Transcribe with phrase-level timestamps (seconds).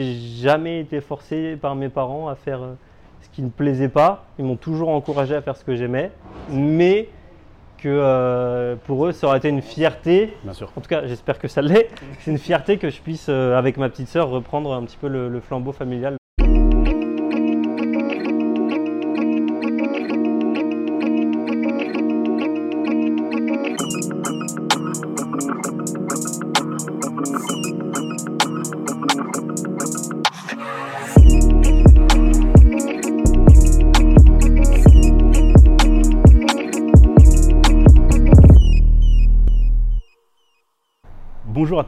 [0.00, 2.74] J'ai jamais été forcé par mes parents à faire euh,
[3.20, 4.26] ce qui ne plaisait pas.
[4.38, 6.12] Ils m'ont toujours encouragé à faire ce que j'aimais,
[6.52, 7.08] mais
[7.78, 10.36] que euh, pour eux, ça aurait été une fierté.
[10.44, 10.70] Bien sûr.
[10.76, 11.90] En tout cas, j'espère que ça l'est.
[12.20, 15.08] C'est une fierté que je puisse, euh, avec ma petite sœur, reprendre un petit peu
[15.08, 16.16] le, le flambeau familial.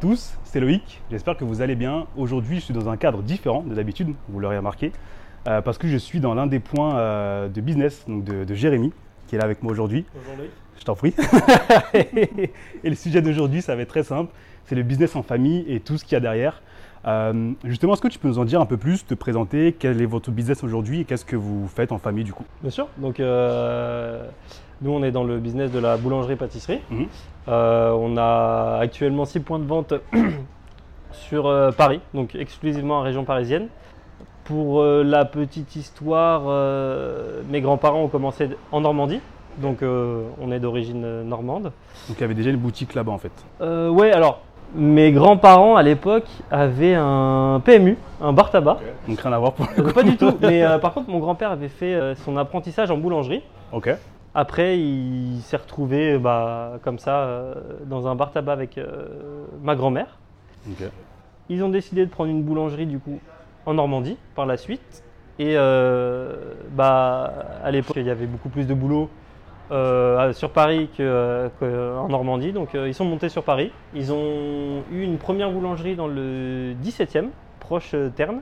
[0.00, 2.06] Tous, c'est Loïc, j'espère que vous allez bien.
[2.16, 4.92] Aujourd'hui, je suis dans un cadre différent de d'habitude, vous l'aurez remarqué,
[5.46, 8.55] euh, parce que je suis dans l'un des points euh, de business donc de, de
[8.55, 8.94] Jérémy,
[9.27, 10.06] qui est là avec moi aujourd'hui.
[10.78, 11.14] Je t'en prie.
[11.94, 12.50] et
[12.82, 14.32] le sujet d'aujourd'hui, ça va être très simple,
[14.64, 16.62] c'est le business en famille et tout ce qu'il y a derrière.
[17.06, 20.00] Euh, justement, est-ce que tu peux nous en dire un peu plus, te présenter, quel
[20.00, 22.47] est votre business aujourd'hui et qu'est-ce que vous faites en famille du coup?
[22.62, 22.88] Bien sûr.
[22.97, 23.20] Donc,
[24.83, 26.81] nous, on est dans le business de la boulangerie-pâtisserie.
[26.91, 27.06] Mhm.
[27.48, 29.95] Euh, on a actuellement 6 points de vente
[31.12, 33.69] sur euh, Paris, donc exclusivement en région parisienne.
[34.45, 36.42] Pour euh, la petite histoire,
[37.48, 39.20] mes grands-parents ont commencé en Normandie,
[39.59, 41.72] donc on est d'origine normande.
[42.09, 43.33] Donc il y avait déjà une boutique là-bas en fait.
[43.61, 44.41] Euh, ouais, alors,
[44.75, 48.78] mes grands-parents à l'époque avaient un PMU, un bar tabac.
[49.09, 51.19] Donc rien à voir pour le Donc, pas du tout, mais euh, par contre, mon
[51.19, 53.42] grand-père avait fait euh, son apprentissage en boulangerie.
[53.72, 53.91] Ok.
[54.34, 59.75] Après, il s'est retrouvé bah, comme ça euh, dans un bar tabac avec euh, ma
[59.75, 60.19] grand-mère.
[61.48, 63.19] Ils ont décidé de prendre une boulangerie du coup
[63.67, 65.03] en Normandie par la suite.
[65.39, 66.37] Et euh,
[66.72, 67.33] bah,
[67.64, 69.09] à l'époque, il y avait beaucoup plus de boulot
[69.72, 72.53] euh, sur Paris qu'en Normandie.
[72.53, 73.70] Donc euh, ils sont montés sur Paris.
[73.94, 77.28] Ils ont eu une première boulangerie dans le 17e,
[77.61, 78.41] proche euh, Terne.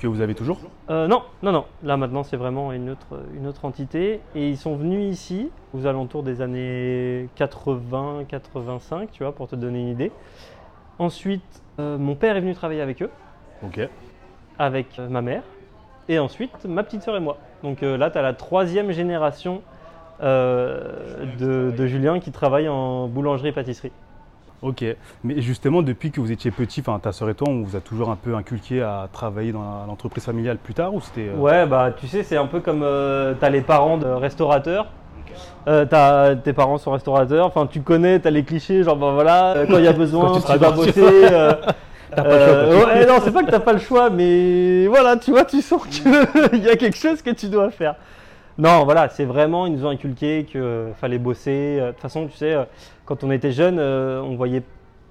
[0.00, 1.66] Que vous avez toujours Euh, non, non, non.
[1.82, 4.20] Là maintenant c'est vraiment une autre, une autre entité.
[4.34, 9.80] Et ils sont venus ici aux alentours des années 80-85, tu vois, pour te donner
[9.80, 10.10] une idée.
[10.98, 13.10] Ensuite, euh, mon père est venu travailler avec eux,
[13.62, 13.80] Ok.
[14.58, 15.42] avec euh, ma mère.
[16.08, 17.36] Et ensuite, ma petite sœur et moi.
[17.62, 19.60] Donc là, tu as la troisième génération
[20.20, 23.92] de, de Julien qui travaille en boulangerie-pâtisserie.
[24.62, 24.84] Ok,
[25.24, 27.80] mais justement, depuis que vous étiez petit, enfin ta sœur et toi, on vous a
[27.80, 31.28] toujours un peu inculqué à travailler dans l'entreprise familiale plus tard ou c'était.
[31.30, 34.88] euh, Ouais, bah tu sais, c'est un peu comme euh, t'as les parents de restaurateurs.
[35.66, 39.56] Euh, t'as- tes parents sont restaurateurs, enfin tu connais, t'as les clichés, genre bah voilà,
[39.56, 40.92] euh, quand il y a besoin, tu tu, seras vas bosser.
[40.96, 41.54] euh,
[42.14, 44.88] T'as pas le choix, euh, ouais, non, c'est pas que t'as pas le choix, mais
[44.88, 46.10] voilà, tu vois, tu sens qu'il
[46.64, 47.94] y a quelque chose que tu dois faire.
[48.60, 51.78] Non, voilà, c'est vraiment, ils nous ont inculqué qu'il fallait bosser.
[51.80, 52.64] Euh, De toute façon, tu sais, euh,
[53.06, 54.62] quand on était jeune, on voyait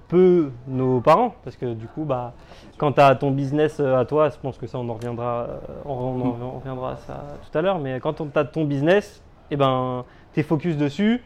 [0.07, 2.33] peu nos parents, parce que du coup, bah,
[2.77, 5.47] quand tu as ton business euh, à toi, je pense que ça, on en reviendra,
[5.49, 8.45] euh, on, on en- on reviendra à ça tout à l'heure, mais quand tu as
[8.45, 11.23] ton business, eh ben, tu es focus dessus,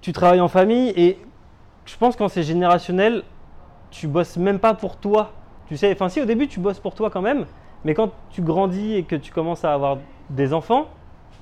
[0.00, 1.18] tu travailles en famille, et
[1.84, 3.24] je pense quand c'est générationnel,
[3.90, 5.32] tu bosses même pas pour toi.
[5.66, 7.44] Tu sais, enfin si au début tu bosses pour toi quand même,
[7.84, 9.98] mais quand tu grandis et que tu commences à avoir
[10.30, 10.86] des enfants,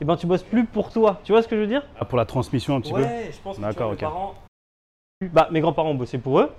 [0.01, 1.21] eh ben tu bosses plus pour toi.
[1.25, 1.83] Tu vois ce que je veux dire?
[1.99, 4.35] Ah, pour la transmission un petit peu Ouais, je pense que tu vois, parents.
[5.33, 6.51] Bah, mes grands-parents ont bossé pour eux.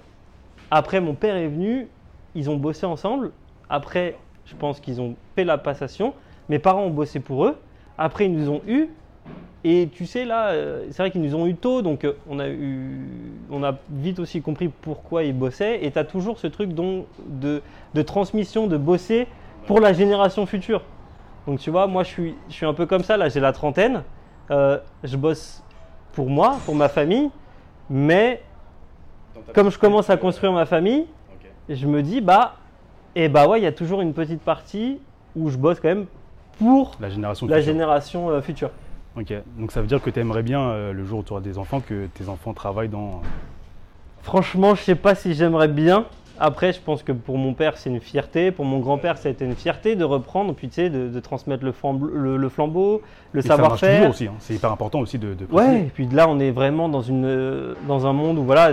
[0.72, 1.88] Après, mon père est venu,
[2.36, 3.32] ils ont bossé ensemble.
[3.70, 6.14] Après, je pense qu'ils ont fait la passation.
[6.50, 7.58] Mes parents ont bossé pour eux.
[7.98, 8.90] Après, ils nous ont eu.
[9.64, 12.40] Et tu sais, là, euh, c'est vrai qu'ils nous ont eu tôt, donc euh, on
[12.40, 13.02] a, eu,
[13.52, 15.84] on a vite aussi compris pourquoi ils bossaient.
[15.84, 17.62] Et tu as toujours ce truc dont, de,
[17.94, 19.28] de transmission, de bosser
[19.66, 20.84] pour la génération future.
[21.48, 23.54] Donc tu vois, moi je suis, je suis un peu comme ça, là j'ai la
[23.54, 24.04] trentaine.
[24.52, 25.64] Euh, je bosse
[26.12, 27.30] pour moi, pour ma famille,
[27.90, 28.42] mais
[29.54, 31.06] comme je commence à construire ma famille,
[31.70, 32.56] je me dis, bah,
[33.16, 35.00] et bah ouais, il y a toujours une petite partie
[35.36, 36.06] où je bosse quand même
[36.60, 37.74] pour La génération la future.
[37.74, 38.70] génération euh, future.
[39.18, 41.42] Ok, donc ça veut dire que tu aimerais bien, euh, le jour où tu auras
[41.42, 43.22] des enfants, que tes enfants travaillent dans.
[44.22, 46.06] Franchement, je sais pas si j'aimerais bien.
[46.40, 48.52] Après, je pense que pour mon père, c'est une fierté.
[48.52, 51.20] Pour mon grand-père, ça a été une fierté de reprendre, puis tu sais, de, de
[51.20, 53.02] transmettre le, flambe- le- le flambeau,
[53.32, 54.10] le savoir-faire.
[54.10, 54.34] aussi, hein.
[54.40, 55.46] c'est hyper important aussi de, de.
[55.52, 58.72] Ouais, et puis là, on est vraiment dans, une, dans un monde où voilà,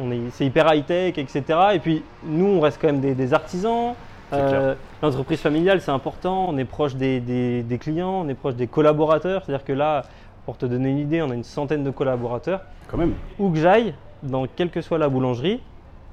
[0.00, 1.42] on est, c'est hyper high-tech, etc.
[1.74, 3.94] Et puis nous, on reste quand même des, des artisans.
[4.34, 6.46] Euh, L'entreprise familiale, c'est important.
[6.50, 9.42] On est proche des, des- des clients, on est proche des collaborateurs.
[9.46, 10.02] C'est-à-dire que là,
[10.44, 12.60] pour te donner une idée, on a une centaine de collaborateurs.
[12.88, 13.14] Quand même.
[13.38, 15.60] Où que j'aille, dans quelle que soit la boulangerie,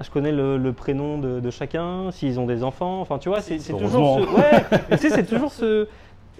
[0.02, 3.00] je connais le, le prénom de, de chacun, s'ils ont des enfants.
[3.00, 5.88] Enfin, tu vois, c'est toujours ce, ouais, tu sais, c'est toujours ce,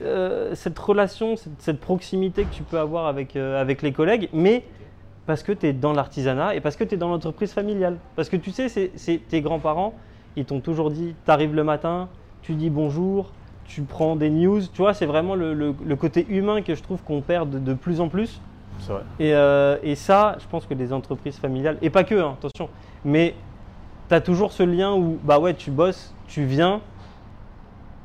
[0.03, 4.29] euh, cette relation, cette, cette proximité que tu peux avoir avec, euh, avec les collègues,
[4.33, 4.65] mais
[5.27, 7.97] parce que tu es dans l'artisanat et parce que tu es dans l'entreprise familiale.
[8.15, 9.95] Parce que tu sais, c'est tes grands-parents,
[10.37, 12.09] ils t'ont toujours dit, t'arrives le matin,
[12.43, 13.33] tu dis bonjour,
[13.65, 14.61] tu prends des news.
[14.61, 17.59] Tu vois, c'est vraiment le, le- le côté humain que je trouve qu'on perd de,
[17.59, 18.41] de plus en plus.
[18.79, 19.03] C'est vrai.
[19.19, 22.69] Et, euh, et ça, je pense que les entreprises familiales, et pas que, hein, attention,
[23.05, 23.35] mais
[24.09, 26.81] tu as toujours ce lien où, bah ouais, tu bosses, tu viens,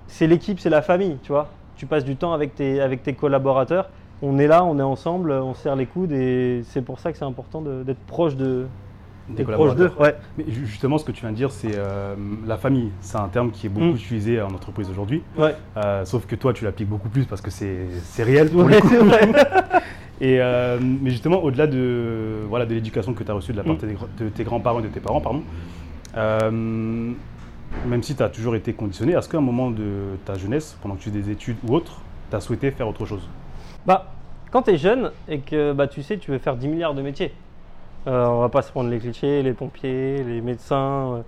[0.07, 1.49] c'est l'équipe, c'est la famille, tu vois.
[1.77, 3.89] Tu passes du temps avec tes, avec tes collaborateurs,
[4.21, 7.17] on est là, on est ensemble, on serre les coudes, et c'est pour ça que
[7.17, 8.67] c'est important d'être proche de
[9.29, 9.99] Des collaborateurs.
[9.99, 10.15] Ouais.
[10.37, 12.15] Mais ju- justement, ce que tu viens de dire, c'est euh,
[12.45, 12.91] la famille.
[13.01, 13.95] C'est un terme qui est beaucoup Mm.
[13.95, 15.23] utilisé en entreprise aujourd'hui.
[15.37, 15.55] Ouais.
[15.77, 17.87] Euh, sauf que toi, tu l'appliques beaucoup plus parce que c'est
[18.23, 19.31] réel pour Ouais, vrai.
[20.21, 23.63] Et, euh, mais justement, au-delà de, voilà, de l'éducation que tu as reçue de la
[23.63, 25.41] part de tes gr- de tes grands-parents et de tes parents, pardon,
[26.17, 30.77] euh, même si tu as toujours été conditionné, est-ce qu'à un moment de ta jeunesse,
[30.81, 33.27] pendant que tu faisais des études ou autre, tu as souhaité faire autre chose?
[33.85, 34.11] Bah,
[34.51, 37.01] quand tu es jeune et que bah, tu sais, tu veux faire 10 milliards de
[37.01, 37.33] métiers,
[38.07, 41.21] euh, on va pas se prendre les clichés, les pompiers, les médecins, euh,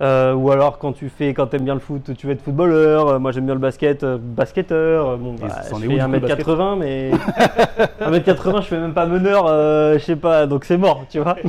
[0.00, 3.08] euh, ou alors quand tu fais, quand aimes bien le foot, tu veux être footballeur,
[3.08, 6.78] euh, moi j'aime bien le basket, basketteur, bon, bah, je fais du coup, le 1m80,
[6.78, 7.10] mais
[8.00, 9.46] 1m80, je fais même pas meneur,
[9.98, 11.36] je sais pas, donc c'est mort, tu vois.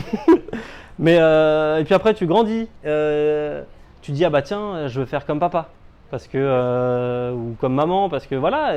[0.99, 3.63] mais, euh, et puis après, tu grandis, euh,
[4.01, 5.69] tu dis, ah bah tiens, je veux faire comme papa.
[6.11, 8.73] Parce que euh, ou comme maman parce que voilà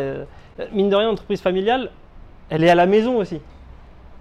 [0.75, 1.89] mine de rien l'entreprise familiale
[2.51, 3.41] elle est à la maison aussi.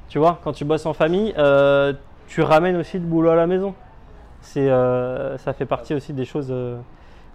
[0.08, 1.34] Tu vois quand tu bosses en famille
[2.28, 3.76] tu ramènes aussi le boulot à la maison.
[4.40, 6.54] C'est ça fait partie aussi des choses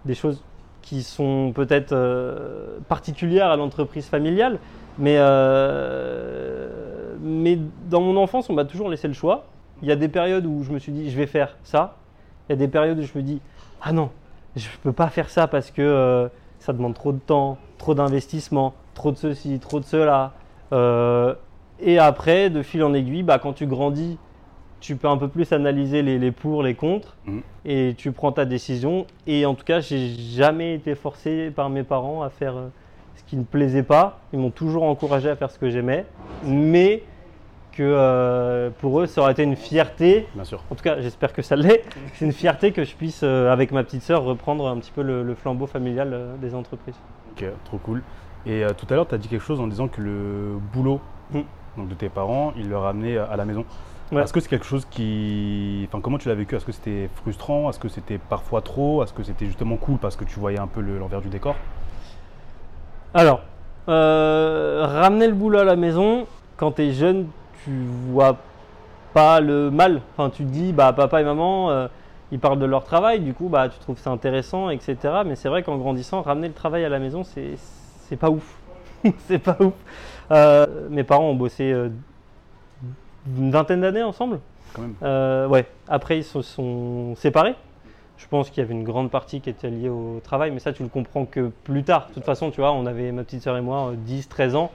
[0.05, 0.43] des choses
[0.81, 1.95] qui sont peut-être
[2.89, 4.57] particulières à l'entreprise familiale.
[4.97, 5.19] Mais
[7.21, 9.45] mais dans mon enfance on m'a toujours laissé le choix
[9.81, 11.95] il y a des périodes où je me suis dit je vais faire ça
[12.47, 13.41] il y a des périodes où je me dis
[13.81, 14.09] ah non
[14.55, 16.27] je peux pas faire ça parce que euh,
[16.59, 20.33] ça demande trop de temps, trop d'investissement, trop de ceci, trop de cela.
[20.73, 21.35] Euh,
[21.79, 24.17] et après, de fil en aiguille, bah, quand tu grandis,
[24.79, 27.41] tu peux un peu plus analyser les, les pour, les contre, Mhm.
[27.65, 29.05] et tu prends ta décision.
[29.27, 32.67] Et en tout cas, j'ai jamais été forcé par mes parents à faire euh,
[33.15, 34.19] ce qui ne plaisait pas.
[34.33, 36.07] Ils m'ont toujours encouragé à faire ce que j'aimais,
[36.43, 37.03] mais
[37.77, 40.63] que euh, pour eux, ça aurait été une fierté Bien sûr.
[40.71, 41.83] en tout cas, j'espère que ça l'est.
[42.13, 45.01] C'est une fierté que je puisse, euh, avec ma petite sœur, reprendre un petit peu
[45.03, 46.95] le, le flambeau familial euh, des entreprises.
[47.35, 48.01] Ok, trop cool.
[48.45, 50.99] Et tout à l'heure, tu as dit quelque chose en disant que le boulot
[51.31, 51.39] Mm.
[51.75, 53.65] donc de tes parents, il le ramenait à la maison.
[54.13, 54.21] Ouais.
[54.23, 55.85] Est-ce que c'est quelque chose qui.
[55.89, 56.55] Enfin, comment tu l'as vécu?
[56.55, 57.69] Est-ce que c'était frustrant?
[57.69, 59.03] Est-ce que c'était parfois trop?
[59.03, 61.55] Est-ce que c'était justement cool parce que tu voyais un peu le- l'envers du décor?
[63.13, 63.41] Alors,
[63.87, 66.25] ramener le boulot à la maison,
[66.55, 67.27] quand tu es jeune,
[67.63, 67.71] tu
[68.11, 68.37] vois
[69.13, 70.01] pas le mal.
[70.13, 71.87] Enfin, tu te dis, bah, papa et maman, euh,
[72.31, 74.97] ils parlent de leur travail, du coup, bah, tu trouves ça intéressant, etc.
[75.25, 78.57] Mais c'est vrai qu'en grandissant, ramener le travail à la maison, c'est pas ouf.
[79.27, 79.73] c'est pas ouf.
[80.31, 81.89] Euh, mes parents ont bossé euh,
[83.37, 84.39] une vingtaine d'années ensemble.
[84.73, 85.49] Quand même.
[85.49, 85.65] Ouais.
[85.87, 87.55] Après, ils se sont séparés.
[88.17, 90.73] Je pense qu'il y avait une grande partie qui était liée au travail, mais ça,
[90.73, 92.07] tu le comprends que plus tard.
[92.09, 94.55] De toute façon, tu vois, on avait ma petite sœur et moi, euh, 10, 13
[94.55, 94.71] ans.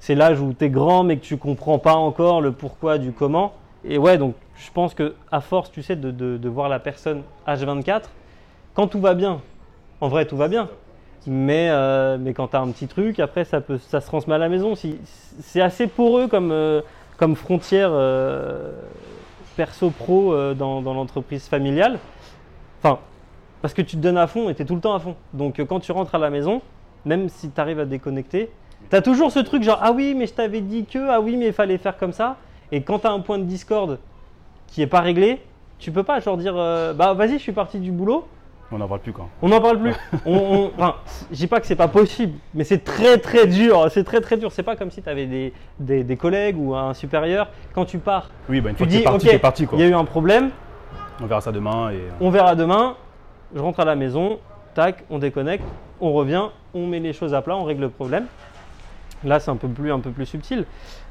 [0.00, 3.12] C'est l'âge où tu es grand, mais que tu comprends pas encore le pourquoi du
[3.12, 3.54] comment.
[3.84, 7.22] Et ouais, donc je pense que à force, tu sais, de, de- voir la personne
[7.46, 8.02] H24,
[8.74, 9.40] quand tout va bien,
[10.00, 10.68] en vrai, tout va bien.
[11.26, 14.34] Mais, euh, mais quand tu as un petit truc, après, ça, peut, ça se transmet
[14.34, 14.74] à la maison.
[15.40, 16.82] C'est assez poreux comme, euh,
[17.16, 18.72] comme frontière euh,
[19.56, 21.98] perso-pro dans, dans l'entreprise familiale.
[22.82, 22.98] Enfin,
[23.62, 25.16] parce que tu te donnes à fond et tu es tout le temps à fond.
[25.32, 26.60] Donc quand tu rentres à la maison,
[27.06, 28.50] même si tu arrives à déconnecter,
[28.90, 31.36] tu as toujours ce truc genre Ah oui, mais je t'avais dit que, ah oui,
[31.36, 32.36] mais il fallait faire comme ça.
[32.72, 33.98] Et quand tu as un point de discorde
[34.68, 35.40] qui est pas réglé,
[35.78, 38.26] tu peux pas genre dire euh, Bah vas-y, je suis parti du boulot.
[38.72, 39.28] On n'en parle plus quand.
[39.42, 39.92] On n'en parle plus.
[40.26, 40.96] on, on- enfin,
[41.30, 43.86] je dis pas que c'est pas possible, mais c'est très très dur.
[43.90, 44.50] C'est très très dur.
[44.50, 47.48] C'est pas comme si tu avais des, des, des collègues ou un supérieur.
[47.74, 49.78] Quand tu pars, Oui, bah une tu que dis parti, Ok, t'es parti quoi.
[49.78, 50.50] il y a eu un problème.
[51.22, 52.00] On verra ça demain et.
[52.20, 52.96] On verra demain.
[53.54, 54.38] Je rentre à la maison.
[54.74, 55.64] Tac, on déconnecte.
[56.00, 56.46] On revient.
[56.72, 57.54] On met les choses à plat.
[57.56, 58.26] On règle le problème.
[59.24, 60.64] Là, c'est un peu plus un peu plus subtil.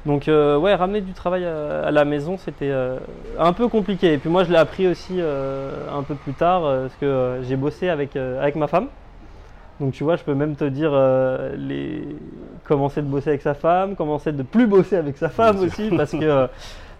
[0.06, 2.98] Donc euh, ouais, ramener du travail à, à la maison, c'était euh,
[3.38, 4.12] un peu compliqué.
[4.12, 7.56] Et puis moi, je l'ai appris aussi euh, un peu plus tard parce que j'ai
[7.56, 8.88] bossé avec avec ma femme.
[9.80, 10.92] Donc tu vois, je peux même te dire
[11.56, 12.06] les
[12.64, 16.12] commencer de bosser avec sa femme, commencer de plus bosser avec sa femme aussi parce
[16.12, 16.48] que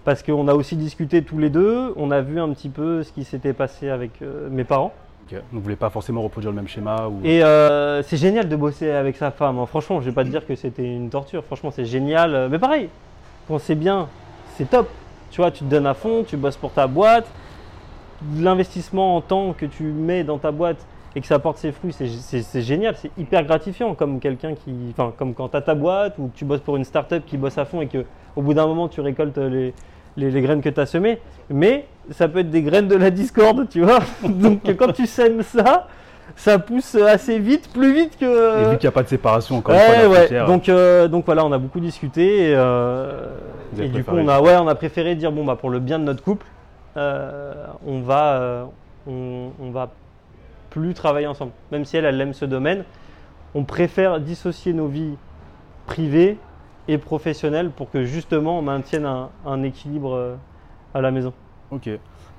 [0.05, 1.93] parce qu'on a aussi discuté tous les deux.
[1.97, 4.93] On a vu un petit peu ce qui s'était passé avec mes parents.
[5.31, 7.21] Donc vous voulez pas forcément reproduire le même schéma ou.
[7.25, 9.59] Et euh, c'est génial de bosser avec sa femme.
[9.59, 9.67] hein.
[9.67, 11.45] Franchement, je vais pas te dire que c'était une torture.
[11.45, 12.35] Franchement, c'est génial.
[12.35, 12.89] Euh, Mais pareil,
[13.49, 14.09] quand c'est bien,
[14.57, 14.89] c'est top.
[15.31, 17.27] Tu vois, tu te donnes à fond, tu bosses pour ta boîte.
[18.39, 20.79] L'investissement en temps que tu mets dans ta boîte
[21.17, 22.95] et que ça porte ses fruits, c'est- génial.
[22.97, 26.37] C'est hyper gratifiant comme quelqu'un qui, enfin, comme quand tu as ta boîte ou que
[26.37, 28.05] tu bosses pour une start-up qui bosse à fond et que
[28.37, 29.75] au bout d'un moment tu récoltes les,
[30.17, 31.19] les, les graines que tu as semées,
[31.51, 34.01] mais ça peut être des graines de la discorde, tu vois.
[34.29, 35.89] Donc quand tu sèmes ça,
[36.37, 38.25] ça pousse assez vite, plus vite que.
[38.25, 40.17] Et vu qu'il n'y a pas de séparation encore une fois, Ouais, ouais.
[40.27, 43.29] frontière, Donc, euh, donc voilà, on a beaucoup discuté et, euh,
[43.79, 45.99] et du coup on a, ouais, on a préféré dire bon bah pour le bien
[45.99, 46.47] de notre couple,
[46.97, 47.53] euh,
[47.87, 48.69] on va,
[49.07, 49.91] on, on va
[50.71, 51.53] plus travailler ensemble.
[51.73, 52.85] Même si elle, elle aime ce domaine,
[53.55, 55.15] on préfère dissocier nos vies
[55.87, 56.39] privées
[56.89, 60.37] et professionnelles pour que justement on maintienne un, un équilibre
[60.95, 61.33] à la maison.
[61.75, 61.91] Ok.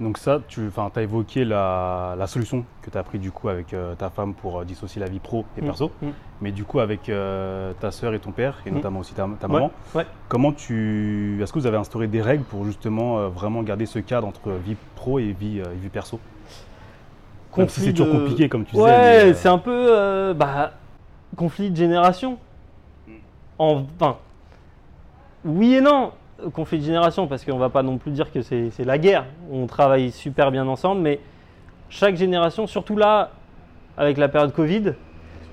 [0.01, 3.74] Donc ça, tu as évoqué la, la solution que tu as pris du coup avec
[3.74, 5.92] euh, ta femme pour euh, dissocier la vie pro et Mm, perso.
[6.01, 6.08] mm.
[6.42, 8.75] Mais du coup avec euh, ta sœur et ton père, et Mm.
[8.75, 10.06] notamment aussi ta, maman, ouais.
[10.27, 11.39] comment tu...
[11.42, 14.75] Est-ce que vous avez instauré des règles pour justement vraiment garder ce cadre entre vie
[14.96, 16.20] pro et vie, et vie perso?
[17.58, 18.84] Même si c'est toujours compliqué comme tu disais.
[18.84, 20.74] Ouais, c'est un peu bah,
[21.38, 22.38] conflit de génération.
[23.58, 24.18] En, enfin,
[25.46, 26.12] oui et non,
[26.54, 29.25] conflit de génération, parce qu'on va pas non plus dire que c'est la guerre.
[29.51, 31.20] On travaille super bien ensemble, mais
[31.89, 33.32] chaque génération, surtout là,
[33.98, 34.94] avec la période Covid,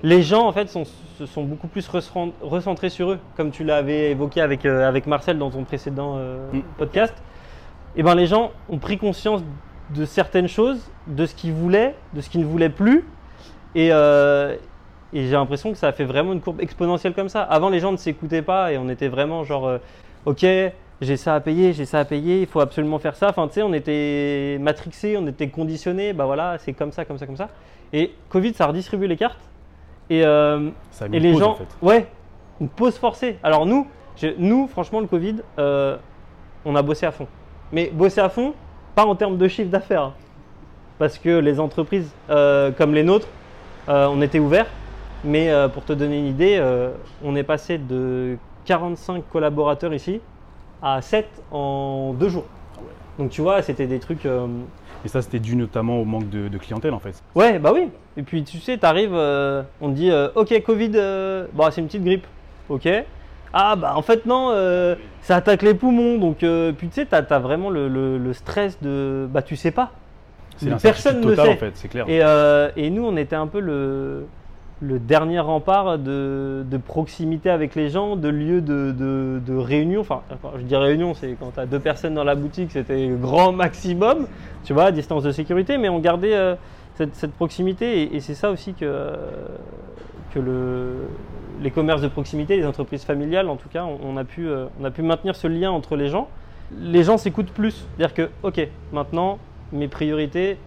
[0.03, 0.83] les gens en fait sont,
[1.17, 5.07] se sont beaucoup plus recent- recentrés sur eux, comme tu l'avais évoqué avec, euh, avec
[5.07, 6.61] Marcel dans ton précédent euh, Mm.
[6.77, 7.13] podcast.
[7.95, 9.41] Et ben les gens ont pris conscience
[9.95, 13.05] de certaines choses, de ce qu'ils voulaient, de ce qu'ils ne voulaient plus.
[13.75, 14.55] Et, euh,
[15.13, 17.43] et j'ai l'impression que ça a fait vraiment une courbe exponentielle comme ça.
[17.43, 19.67] Avant, les gens ne s'écoutaient pas et on était vraiment genre,
[20.25, 20.45] ok,
[21.01, 23.29] j'ai ça à payer, j'ai ça à payer, il faut absolument faire ça.
[23.29, 27.17] Enfin, tu sais, on était matrixés, on était conditionnés, bah voilà, c'est comme ça, comme
[27.17, 27.49] ça, comme ça.
[27.91, 29.39] Et Covid, ça redistribue les cartes.
[30.09, 31.67] Et, euh, ça a mis et une les pause, gens, en fait.
[31.81, 32.07] ouais,
[32.61, 33.37] une pause forcée.
[33.43, 33.87] Alors nous,
[34.37, 35.97] nous, franchement, le Covid, euh,
[36.65, 37.27] on a bossé à fond.
[37.71, 38.53] Mais bossé à fond,
[38.95, 40.03] pas en termes de chiffre d'affaires.
[40.03, 40.13] hein.
[40.99, 43.27] Parce que les entreprises euh, comme les nôtres,
[43.87, 44.67] on était ouverts.
[45.25, 46.61] Mais pour te donner une idée,
[47.23, 50.21] on est passé de 45 collaborateurs ici
[50.81, 52.45] à 7 en deux jours.
[53.19, 54.25] Donc tu vois, c'était des trucs.
[54.25, 54.47] euh,
[55.05, 57.21] Et ça, c'était dû notamment au manque de, de clientèle en fait.
[57.35, 57.89] Ouais, bah oui.
[58.17, 61.81] Et puis tu sais, t'arrives, euh, on te dit, euh, ok, Covid, euh, bah, c'est
[61.81, 62.25] une petite grippe.
[62.69, 62.87] Ok.
[63.55, 64.49] Ah bah en fait non,
[65.21, 66.17] ça attaque les poumons.
[66.17, 69.69] Donc puis tu sais, t'as as vraiment le, le- le stress de, bah tu sais
[69.71, 69.91] pas.
[70.81, 71.53] Personne ne totale, sait.
[71.53, 72.05] en fait, c'est clair.
[72.09, 72.21] Et,
[72.83, 74.25] et nous, on était un peu le,
[74.83, 80.01] le dernier rempart de, proximité avec les gens, de lieu de, réunion.
[80.01, 80.21] Enfin,
[80.57, 84.27] je dis réunion, c'est quand tu as deux personnes dans la boutique, c'était grand maximum,
[84.63, 86.55] tu vois, à distance de sécurité, mais on gardait euh,
[86.95, 88.15] cette, proximité.
[88.15, 89.13] Et, c'est ça aussi que,
[90.37, 91.05] euh,
[91.61, 94.85] les commerces de proximité, les entreprises familiales, en tout cas, on a pu, euh, on
[94.85, 96.27] a pu maintenir ce lien entre les gens.
[96.81, 97.85] Les gens s'écoutent plus.
[97.95, 99.37] C'est-à-dire que, ok, maintenant,
[99.71, 100.57] mes priorités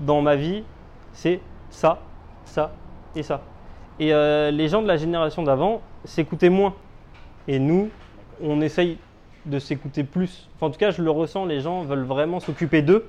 [0.00, 0.64] dans ma vie,
[1.12, 2.00] c'est ça,
[2.44, 2.72] ça
[3.16, 3.40] et ça.
[3.98, 6.74] Et euh, les gens de la génération d'avant s'écoutaient moins.
[7.48, 7.90] Et nous,
[8.42, 8.98] on essaye
[9.46, 10.48] de s'écouter plus.
[10.56, 13.06] Enfin, en tout cas, je le ressens, les gens veulent vraiment s'occuper d'eux,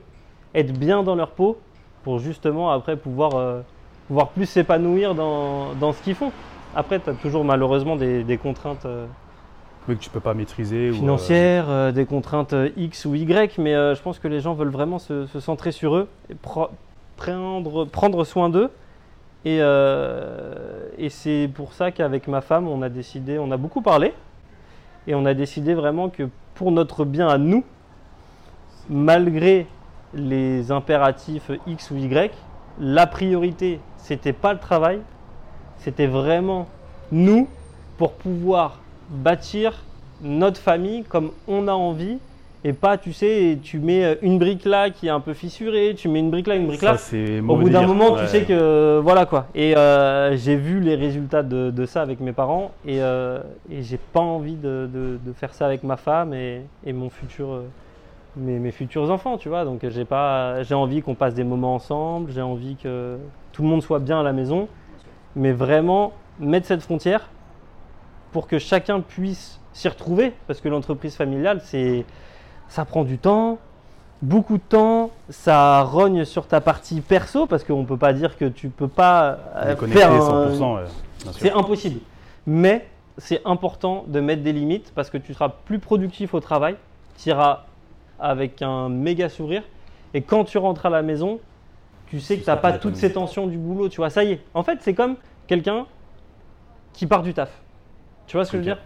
[0.55, 1.59] être bien dans leur peau,
[2.03, 3.61] pour justement après pouvoir, euh,
[4.07, 6.31] pouvoir plus s'épanouir dans, dans ce qu'ils font.
[6.75, 9.05] Après, tu as toujours malheureusement des, des contraintes euh,
[9.87, 10.89] Oui, que tu peux pas maîtriser.
[10.89, 14.69] ou, euh, financières, des contraintes X ou Y, mais je pense que les gens veulent
[14.69, 18.69] vraiment se, se centrer sur eux, et prendre, prendre soin d'eux.
[19.43, 23.81] Et, euh, et c'est pour ça qu'avec ma femme, on a décidé, on a beaucoup
[23.81, 24.13] parlé,
[25.07, 27.63] et on a décidé vraiment que pour notre bien à nous,
[28.89, 29.67] malgré
[30.13, 32.31] les impératifs X ou Y,
[32.79, 34.99] la priorité, c'était pas le travail,
[35.77, 36.67] c'était vraiment
[37.11, 37.47] nous
[37.97, 38.79] pour pouvoir
[39.09, 39.83] bâtir
[40.21, 42.19] notre famille comme on a envie
[42.63, 45.95] et pas, tu sais, tu mets euh, une brique là qui est un peu fissurée,
[45.97, 46.91] tu mets une brique là, une brique là.
[46.95, 48.21] Ça, c'est Au bout d'un moment, Ouais.
[48.21, 49.47] tu sais que voilà quoi.
[49.55, 53.41] Et euh, j'ai vu les résultats de, de ça avec mes parents et, euh,
[53.71, 57.09] et j'ai pas envie de, de- de faire ça avec ma femme et, et mon
[57.09, 57.61] futur, euh,
[58.37, 59.65] mes, mes futurs enfants, tu vois.
[59.65, 63.17] Donc j'ai pas, j'ai envie qu'on passe des moments ensemble, j'ai envie que
[63.53, 64.67] tout le monde soit bien à la maison,
[65.35, 67.27] mais vraiment mettre cette frontière
[68.31, 72.05] pour que chacun puisse s'y retrouver, parce que l'entreprise familiale, c'est,
[72.71, 73.59] ça prend du temps,
[74.21, 78.37] beaucoup de temps, ça rogne sur ta partie perso, parce qu'on ne peut pas dire
[78.37, 80.81] que tu peux pas euh, faire un- 100%, ouais,
[81.23, 81.41] bien sûr.
[81.41, 81.99] c'est impossible.
[82.47, 82.87] Mais
[83.17, 86.77] c'est important de mettre des limites parce que tu seras plus productif au travail,
[87.21, 87.65] tu iras
[88.19, 89.63] avec un méga sourire.
[90.13, 91.39] Et quand tu rentres à la maison,
[92.07, 94.31] tu sais que tu n'as pas toutes ces tensions du boulot, tu vois, ça y
[94.31, 94.41] est.
[94.53, 95.85] En fait, c'est comme quelqu'un
[96.93, 97.51] qui part du taf.
[98.27, 98.81] Tu vois ce que je veux dire?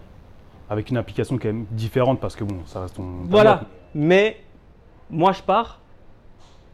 [0.70, 3.04] Avec une application quand même différente parce que bon, ça reste ton.
[3.26, 3.62] Voilà.
[3.94, 4.38] Mais
[5.10, 5.80] moi, je pars.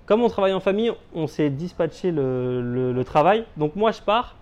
[0.06, 3.46] Comme on travaille en famille, on s'est dispatché le, le- le travail.
[3.58, 4.36] Donc moi, je pars.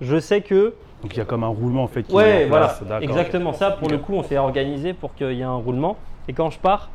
[0.00, 2.02] Je sais que Donc il y a comme un roulement en fait.
[2.02, 3.52] Qui est Ouais, voilà, place, exactement.
[3.52, 5.96] Ça, pour le coup, on s'est organisé pour qu'il y ait un roulement.
[6.28, 6.90] Et quand je pars,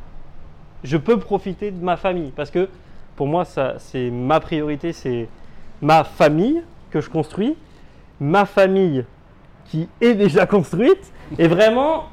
[0.84, 2.30] je peux profiter de ma famille.
[2.36, 2.68] Parce que
[3.16, 5.28] pour moi, ça, c'est ma priorité, c'est
[5.82, 7.56] ma famille que je construis,
[8.20, 9.04] ma famille
[9.70, 11.12] qui est déjà construite.
[11.38, 12.06] Et vraiment,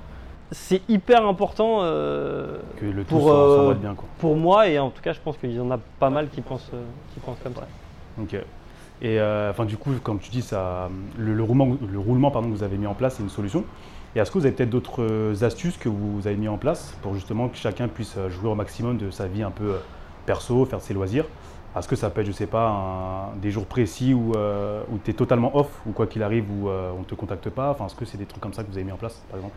[0.51, 4.07] c'est hyper important euh, Que le tout Pour, euh, bien, quoi.
[4.19, 4.67] pour moi.
[4.69, 6.83] Et en tout cas, je pense qu'il y en a pas mal qui pensent, euh,
[7.13, 7.67] qui pensent comme ça.
[8.21, 8.35] Ok.
[9.01, 12.55] Et enfin, du coup, comme tu dis, ça, le, le roulement, le roulement pardon, que
[12.55, 13.63] vous avez mis en place, c'est une solution.
[14.15, 17.13] Et est-ce que vous avez peut-être d'autres astuces que vous avez mis en place pour
[17.13, 19.75] justement que chacun puisse jouer au maximum de sa vie un peu
[20.25, 21.25] perso, faire ses loisirs?
[21.79, 24.97] Est-ce que ça peut être, je sais pas, un- des jours précis où, euh, où
[25.03, 27.69] tu es totalement off, ou quoi qu'il arrive, où euh, on ne te contacte pas.
[27.71, 29.37] Enfin, est-ce que c'est des trucs comme ça que vous avez mis en place, par
[29.39, 29.55] exemple?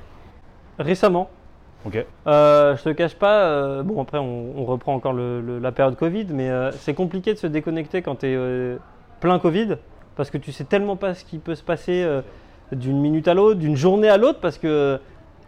[0.78, 1.28] Récemment,
[1.86, 2.04] Ok.
[2.26, 5.72] Euh, je te cache pas, euh, bon après on, on reprend encore le- le- la
[5.72, 8.76] période Covid, mais c'est compliqué de se déconnecter quand tu es
[9.20, 9.76] plein Covid,
[10.14, 12.06] parce que tu sais tellement pas ce qui peut se passer
[12.70, 15.00] d'une minute à l'autre, d'une journée à l'autre, parce que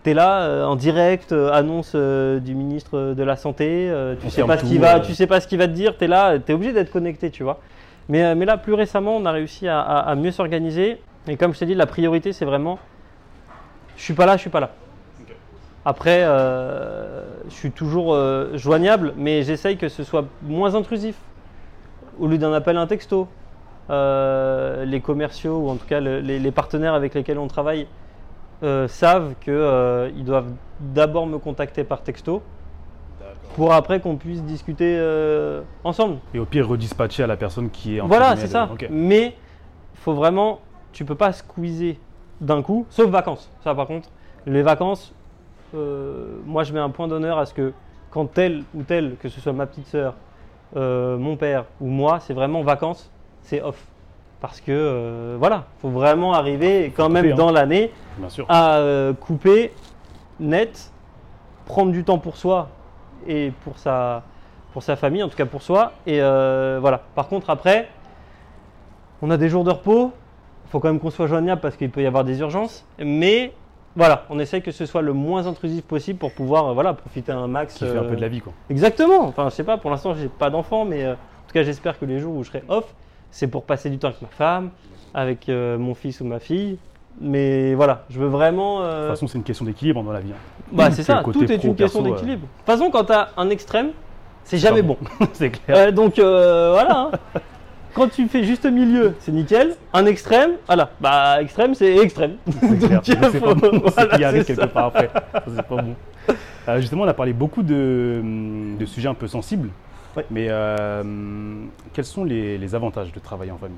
[0.05, 3.89] tu es là euh, en direct, euh, annonce euh, du ministre de la Santé,
[4.21, 5.97] tu On sais pas ce qu'il va, tu sais pas ce qu'il va te dire,
[5.97, 7.61] tu es là, tu es obligé d'être connecté, tu vois.
[8.09, 11.55] Mais, mais là, plus récemment, on a réussi à, à- à mieux s'organiser, et comme
[11.55, 12.79] je t'ai dit, la priorité c'est vraiment,
[13.97, 14.71] je suis pas là, je suis pas là.
[15.85, 16.23] Après,
[17.49, 18.17] je suis toujours
[18.55, 21.17] joignable, mais j'essaye que ce soit moins intrusif.
[22.21, 23.27] Au lieu d'un appel, un texto.
[23.91, 27.87] Les commerciaux, ou en tout cas le- les, les partenaires avec lesquels on travaille,
[28.63, 32.43] euh, savent qu'ils doivent d'abord me contacter par texto
[33.55, 36.19] pour après qu'on puisse discuter euh, ensemble.
[36.35, 38.69] Et au pire, redispatcher à la personne qui est en Voilà, c'est ça.
[38.73, 38.87] Ok.
[38.91, 39.35] Mais
[39.95, 40.61] faut vraiment,
[40.93, 41.99] tu peux pas squeezer
[42.41, 43.51] d'un coup, sauf vacances.
[43.63, 44.09] Ça, par contre,
[44.47, 45.15] les vacances,
[45.75, 47.73] euh, moi, je mets un point d'honneur à ce que
[48.11, 50.15] quand tel ou tel, que ce soit ma petite sœur,
[50.77, 53.11] euh, mon père ou moi, c'est vraiment vacances,
[53.43, 53.87] c'est off.
[54.43, 57.37] Parce que euh, voilà, faut vraiment arriver quand même hein.
[57.37, 57.93] dans l'année
[58.49, 59.73] à euh, couper
[60.41, 60.91] net,
[61.65, 62.69] prendre du temps pour soi
[63.29, 64.25] et pour sa,
[64.73, 65.93] pour sa famille, en tout cas pour soi.
[66.09, 67.01] Et euh, voilà.
[67.15, 67.89] Par contre, après,
[69.23, 70.11] on a des jours de repos.
[70.67, 72.85] Il faut quand même qu'on soit joignable parce qu'il peut y avoir des urgences.
[72.99, 73.53] Mais
[73.95, 77.31] voilà, on essaye que ce soit le moins intrusif possible pour pouvoir euh, voilà, profiter
[77.31, 77.75] un max.
[77.75, 78.53] Qui fait un peu de la vie, quoi.
[78.71, 79.21] Exactement.
[79.21, 81.15] Enfin, je sais pas, pour l'instant, j'ai pas d'enfant, mais en
[81.47, 82.93] tout cas, j'espère que les jours où je serai off,
[83.33, 84.71] c'est pour passer du temps avec ma femme,
[85.13, 86.79] avec euh, mon fils ou ma fille.
[87.21, 88.81] Mais voilà, je veux vraiment.
[88.81, 90.31] De euh, toute façon, c'est une question d'équilibre dans la vie.
[90.33, 90.63] hein.
[90.71, 92.43] bah, c'est ça, tout est pro, une question d'équilibre.
[92.43, 93.91] De toute façon, quand tu as un extrême,
[94.45, 94.97] c'est jamais bon.
[95.33, 95.77] c'est clair.
[95.77, 97.11] Euh, donc voilà.
[97.11, 97.11] hein.
[97.95, 99.77] Quand tu fais juste milieu, c'est nickel.
[99.93, 100.89] Un extrême, voilà.
[100.99, 102.37] Bah, extrême, c'est extrême.
[103.03, 105.11] C'est pas bon, voilà, arrive quelque part après.
[105.47, 105.95] C'est pas bon.
[106.69, 108.23] Euh, justement, on a parlé beaucoup de,
[108.79, 109.69] de sujets un peu sensibles.
[110.17, 110.27] Ouais.
[110.31, 111.03] Mais euh,
[111.95, 113.77] quels sont les, les avantages de travailler en famille?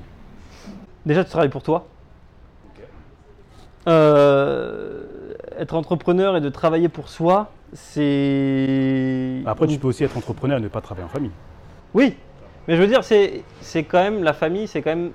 [1.05, 1.85] Déjà, tu travailles pour toi.
[3.87, 5.03] Euh,
[5.59, 9.41] être entrepreneur et de travailler pour soi, c'est.
[9.45, 11.31] Après, tu peux aussi être entrepreneur et ne pas travailler en famille.
[11.93, 12.15] Oui,
[12.67, 15.11] mais je veux dire, c'est c'est quand même la famille, c'est quand même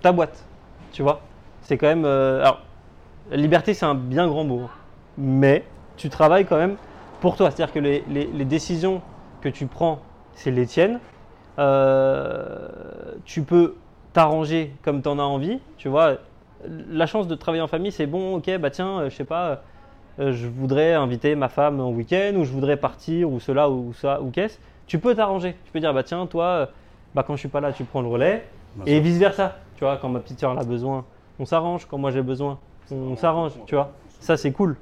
[0.00, 0.42] ta boîte,
[0.92, 1.20] tu vois?
[1.62, 2.04] C'est quand même.
[2.06, 2.60] euh, alors,
[3.30, 4.70] la liberté, c'est un bien grand mot, hein.
[5.18, 5.64] mais
[5.98, 6.76] tu travailles quand même
[7.20, 7.50] pour toi.
[7.50, 9.02] C'est-à-dire que les, les- les décisions
[9.42, 10.00] que tu prends,
[10.38, 11.00] c'est les tiennes.
[11.58, 12.68] Euh,
[13.24, 13.74] tu peux
[14.12, 16.16] t'arranger comme tu en as envie, tu vois.
[16.90, 19.62] La chance de travailler en famille, c'est bon, ok, bah tiens, euh, je sais pas,
[20.18, 23.92] euh, je voudrais inviter ma femme en week-end, ou je voudrais partir, ou cela, ou
[23.92, 24.58] ça, ou qu'est-ce.
[24.86, 25.56] Tu peux t'arranger.
[25.64, 26.70] Tu peux dire, bah tiens, toi,
[27.14, 28.46] bah, quand je suis pas là, tu prends le relais.
[28.86, 29.02] Et sûr.
[29.02, 29.56] vice versa.
[29.76, 31.04] Tu vois, quand ma petite soeur a besoin,
[31.38, 31.86] on s'arrange.
[31.86, 32.58] Quand moi j'ai besoin,
[32.90, 33.52] on s'arrange.
[33.66, 34.76] Tu vois, ça c'est cool.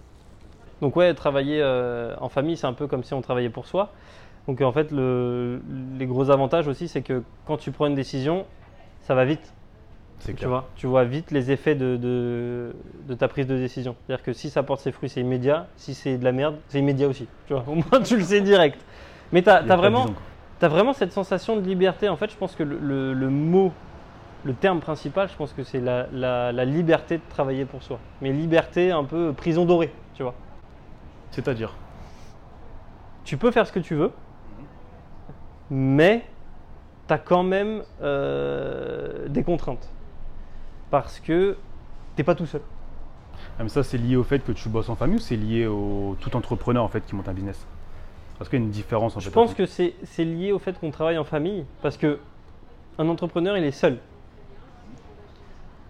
[0.80, 1.62] Donc ouais, travailler
[2.20, 3.90] en famille, c'est un peu comme si on travaillait pour soi.
[4.48, 5.60] Donc en fait, le-
[5.98, 8.46] les gros avantages aussi, c'est que quand tu prends une décision,
[9.02, 9.52] ça va vite.
[10.18, 10.48] C'est Tu clair.
[10.48, 12.74] vois, tu vois vite les effets de, de,
[13.06, 13.96] de ta prise de décision.
[14.06, 15.68] C'est-à-dire que si ça porte ses fruits, c'est immédiat.
[15.76, 17.28] Si c'est de la merde, c'est immédiat aussi.
[17.46, 18.84] Tu vois, au moins tu le sais direct.
[19.32, 20.06] Mais tu as, vraiment.
[20.58, 22.08] T'as vraiment cette sensation de liberté.
[22.08, 23.74] En fait, je pense que le, le- le mot,
[24.44, 28.00] le terme principal, je pense que c'est la, la- la liberté de travailler pour soi.
[28.22, 30.34] Mais liberté un peu prison dorée, tu vois.
[31.30, 31.76] C'est-à-dire?
[33.24, 34.12] Tu peux faire ce que tu veux,
[35.70, 36.24] mais
[37.08, 39.88] tu as quand même euh, des contraintes.
[40.90, 41.56] Parce que
[42.14, 42.62] t'es pas tout seul.
[43.58, 45.66] Ah, mais ça, c'est lié au fait que tu bosses en famille ou c'est lié
[45.66, 47.66] au tout entrepreneur en fait qui monte un business?
[48.38, 49.34] Parce qu'il y a une différence en Je fait.
[49.34, 51.64] pense que c'est c'est lié au fait qu'on travaille en famille.
[51.82, 52.18] Parce que
[52.98, 53.98] un entrepreneur, il est seul.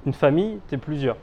[0.07, 1.17] Une famille, tu es plusieurs.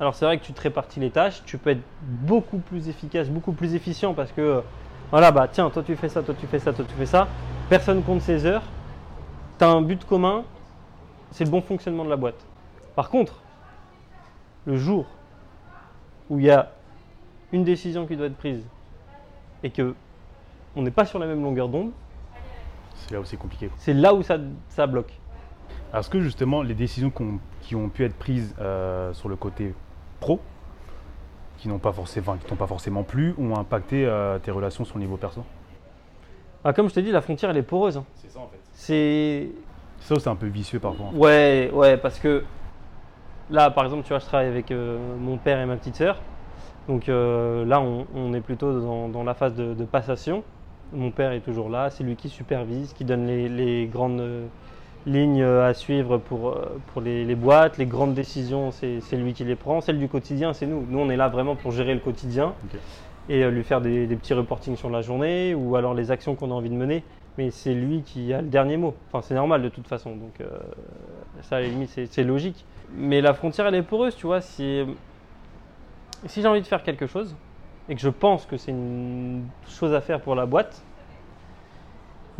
[0.00, 3.28] Alors c'est vrai que tu te répartis les tâches, tu peux être beaucoup plus efficace,
[3.28, 4.60] beaucoup plus efficient parce que, euh,
[5.10, 7.26] voilà, bah tiens, toi tu fais ça, toi tu fais ça, toi tu fais ça.
[7.68, 8.62] Personne compte ses heures.
[9.58, 10.44] Tu as un but commun,
[11.32, 12.46] c'est le bon fonctionnement de la boîte.
[12.96, 13.42] Par contre,
[14.64, 15.06] le jour
[16.30, 16.72] où il y a
[17.52, 18.64] une décision qui doit être prise
[19.62, 19.94] et que
[20.76, 21.90] on n'est pas sur la même longueur d'onde,
[22.94, 23.70] C'est là où c'est compliqué.
[23.76, 25.12] c'est là où ça, ça bloque.
[25.92, 27.12] Est-ce que justement les décisions
[27.62, 29.74] qui ont pu être prises euh, sur le côté
[30.20, 30.40] pro,
[31.58, 35.04] qui n'ont pas forcément, qui pas forcément plu, ont impacté euh, tes relations sur le
[35.04, 35.44] niveau perso?
[36.64, 37.96] Ah, comme je t'ai dit, la frontière elle est poreuse.
[37.96, 38.04] hein.
[38.16, 38.58] C'est ça en fait.
[38.72, 39.48] C'est
[40.00, 41.06] Ça c'est un peu vicieux parfois.
[41.06, 41.16] en fait.
[41.16, 42.44] Ouais, ouais, parce que
[43.50, 46.16] là, par exemple, tu vois, je travaille avec euh, mon père et ma petite sœur.
[46.88, 50.42] Donc euh, là, on, on est plutôt dans, dans la phase de, de passation.
[50.92, 54.46] Mon père est toujours là, c'est lui qui supervise, qui donne les, les grandes euh,
[55.04, 57.76] lignes à suivre pour, euh, pour les, les boîtes.
[57.76, 59.80] Les grandes décisions, c'est c'est lui qui les prend.
[59.82, 60.86] Celles du quotidien, c'est nous.
[60.88, 62.80] Nous, on est là vraiment pour gérer le quotidien Ok.
[63.28, 66.34] Et euh, lui faire des, des petits reportings sur la journée ou alors les actions
[66.34, 67.02] qu'on a envie de mener.
[67.36, 68.94] Mais c'est lui qui a le dernier mot.
[69.08, 70.16] Enfin, c'est normal de toute façon.
[70.16, 70.48] Donc, euh,
[71.42, 72.64] ça, à la limite, c'est logique.
[72.96, 74.40] Mais la frontière, elle est poreuse, tu vois.
[74.40, 74.82] Si,
[76.26, 77.36] si j'ai envie de faire quelque chose
[77.88, 80.82] et que je pense que c'est une chose à faire pour la boîte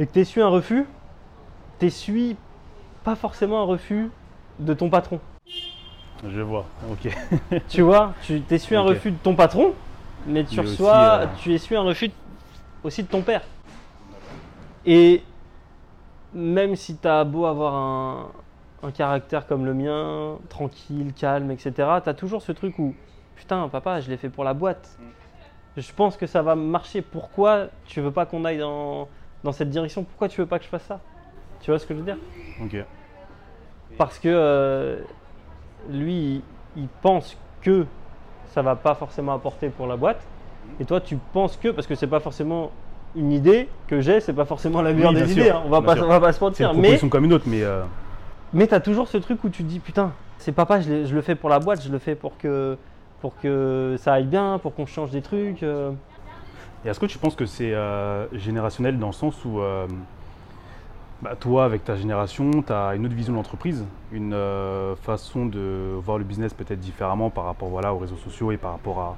[0.01, 0.85] et que tu essuies un refus,
[1.79, 2.37] tu essuies
[3.05, 4.11] pas forcément un refus
[4.59, 5.21] de ton patron.
[6.29, 6.67] Je vois.
[6.91, 7.09] Ok.
[7.69, 8.89] tu vois, tu essuies un Ok.
[8.89, 9.75] refus de ton patron,
[10.27, 12.11] mais tu Mais aussi, reçois, euh, tu essuies un refus
[12.83, 13.43] aussi de ton père.
[14.85, 15.23] Et
[16.33, 18.33] même si tu as beau avoir un,
[18.83, 22.95] un caractère comme le mien, tranquille, calme, etc., tu as toujours ce truc où,
[23.37, 24.99] putain, papa, je l'ai fait pour la boîte.
[25.77, 27.03] Je pense que ça va marcher.
[27.03, 29.09] Pourquoi tu veux pas qu'on aille dans,
[29.45, 30.05] dans cette direction?
[30.05, 31.01] Pourquoi tu veux pas que je fasse ça?
[31.61, 32.19] Tu vois ce que je veux dire?
[32.63, 32.77] Ok.
[33.97, 35.01] parce que euh,
[35.89, 36.43] lui,
[36.77, 37.87] il pense que
[38.55, 40.21] ça va pas forcément apporter pour la boîte,
[40.81, 42.71] et toi, tu penses que parce que c'est pas forcément
[43.17, 45.51] une idée que j'ai, c'est pas forcément la meilleure Oui, des idées.
[45.51, 46.75] hein, on va pas, on va pas se C'est une mentir.
[46.75, 47.83] Mais comme une autre, mais euh,
[48.53, 51.35] mais t'as toujours ce truc où tu te dis putain, c'est papa, je, le fais
[51.35, 52.77] pour la boîte, je le fais pour que
[53.21, 55.63] pour que ça aille bien, pour qu'on change des trucs.
[55.63, 55.91] euh.
[56.85, 59.59] Et est-ce que tu penses que c'est euh, générationnel dans le sens où
[61.23, 65.47] bah, toi, avec ta génération, tu as une autre vision de l'entreprise, une euh, façon
[65.47, 69.17] de voir le business peut-être différemment par rapport voilà, aux réseaux sociaux et par rapport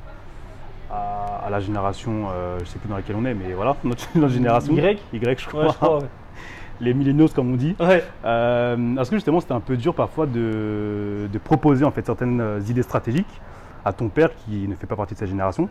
[0.91, 3.77] à, à, à la génération, euh, je sais plus dans laquelle on est, mais voilà,
[3.85, 4.73] notre, notre génération.
[4.75, 5.63] Y Y, je crois.
[5.65, 5.99] Ouais, je crois.
[5.99, 6.07] ouais.
[6.81, 7.77] Les millennials, comme on dit.
[7.79, 8.03] Ouais.
[8.25, 12.41] Euh, Est-ce que justement c'était un peu dur parfois de, de proposer en fait certaines
[12.41, 13.41] euh, idées stratégiques
[13.85, 15.69] à ton père qui ne fait pas partie de sa génération?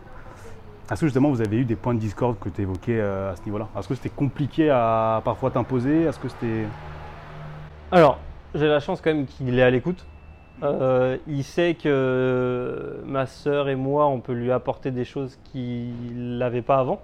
[0.90, 3.36] Est-ce que justement vous avez eu des points de discorde que tu évoquais euh, à
[3.36, 3.68] ce niveau-là?
[3.78, 6.02] Est-ce que c'était compliqué à parfois t'imposer?
[6.02, 6.64] Est-ce que c'était
[7.92, 8.18] Alors,
[8.56, 10.04] j'ai la chance quand même qu'il est à l'écoute.
[10.64, 16.38] Euh, il sait que ma sœur et moi, on peut lui apporter des choses qu'il
[16.38, 17.00] n'avait pas avant.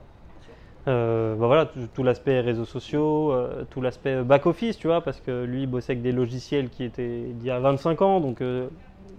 [0.89, 3.33] Euh, bah voilà, tout, l'aspect réseaux sociaux,
[3.71, 7.27] tout l'aspect back-office, tu vois, parce que lui, il bossait avec des logiciels qui étaient
[7.35, 8.69] d'il y a 25 ans, donc il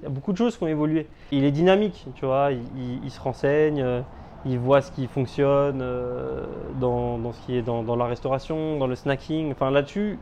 [0.04, 1.08] y a beaucoup de choses qui ont évolué.
[1.32, 4.04] Il est dynamique, tu vois, il se renseigne,
[4.46, 6.46] euh, il voit ce qui fonctionne euh,
[6.80, 10.18] dans, dans ce qui est dans, dans la restauration, dans le snacking, enfin là-dessus,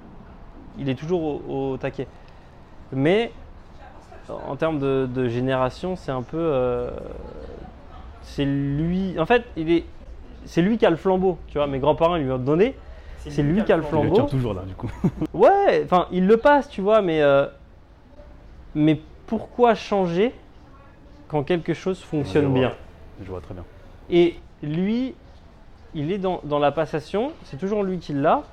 [0.77, 2.07] il est toujours au, au taquet.
[2.91, 3.31] Mais
[4.29, 6.37] en termes de, de génération, c'est un peu.
[6.37, 6.89] euh,
[8.21, 9.15] c'est lui.
[9.19, 9.85] En fait, il est.
[10.45, 11.37] C'est lui qui a le flambeau.
[11.47, 12.75] Tu vois, mes grands-parents lui ont donné.
[13.17, 14.21] C'est lui qui a le Il le flambeau.
[14.23, 14.89] toujours là du coup.
[15.33, 17.21] Ouais, enfin, il le passe, tu vois, mais.
[17.21, 17.45] euh,
[18.73, 20.33] mais pourquoi changer
[21.27, 22.59] quand quelque chose fonctionne Je vois.
[22.59, 22.73] bien?
[23.23, 23.63] Je vois très bien.
[24.09, 25.15] Et lui,
[25.93, 28.43] il est dans, la passation, c'est toujours lui qui l'a.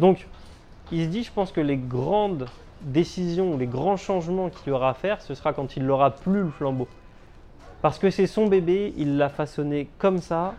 [0.00, 0.26] Donc,
[0.92, 2.46] il se dit, je pense que les grandes
[2.82, 6.50] décisions, les grands changements qu'il aura à faire, ce sera quand il n'aura plus le
[6.50, 6.88] flambeau.
[7.82, 10.54] Parce que c'est son bébé, il l'a façonné comme ça,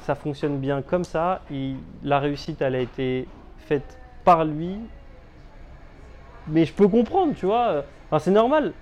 [0.00, 1.42] ça fonctionne bien comme ça,
[2.02, 3.26] la réussite, elle a été
[3.58, 4.76] faite par lui.
[6.48, 8.72] Mais je peux comprendre, tu vois, enfin, c'est normal.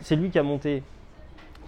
[0.00, 0.82] C'est lui qui a monté,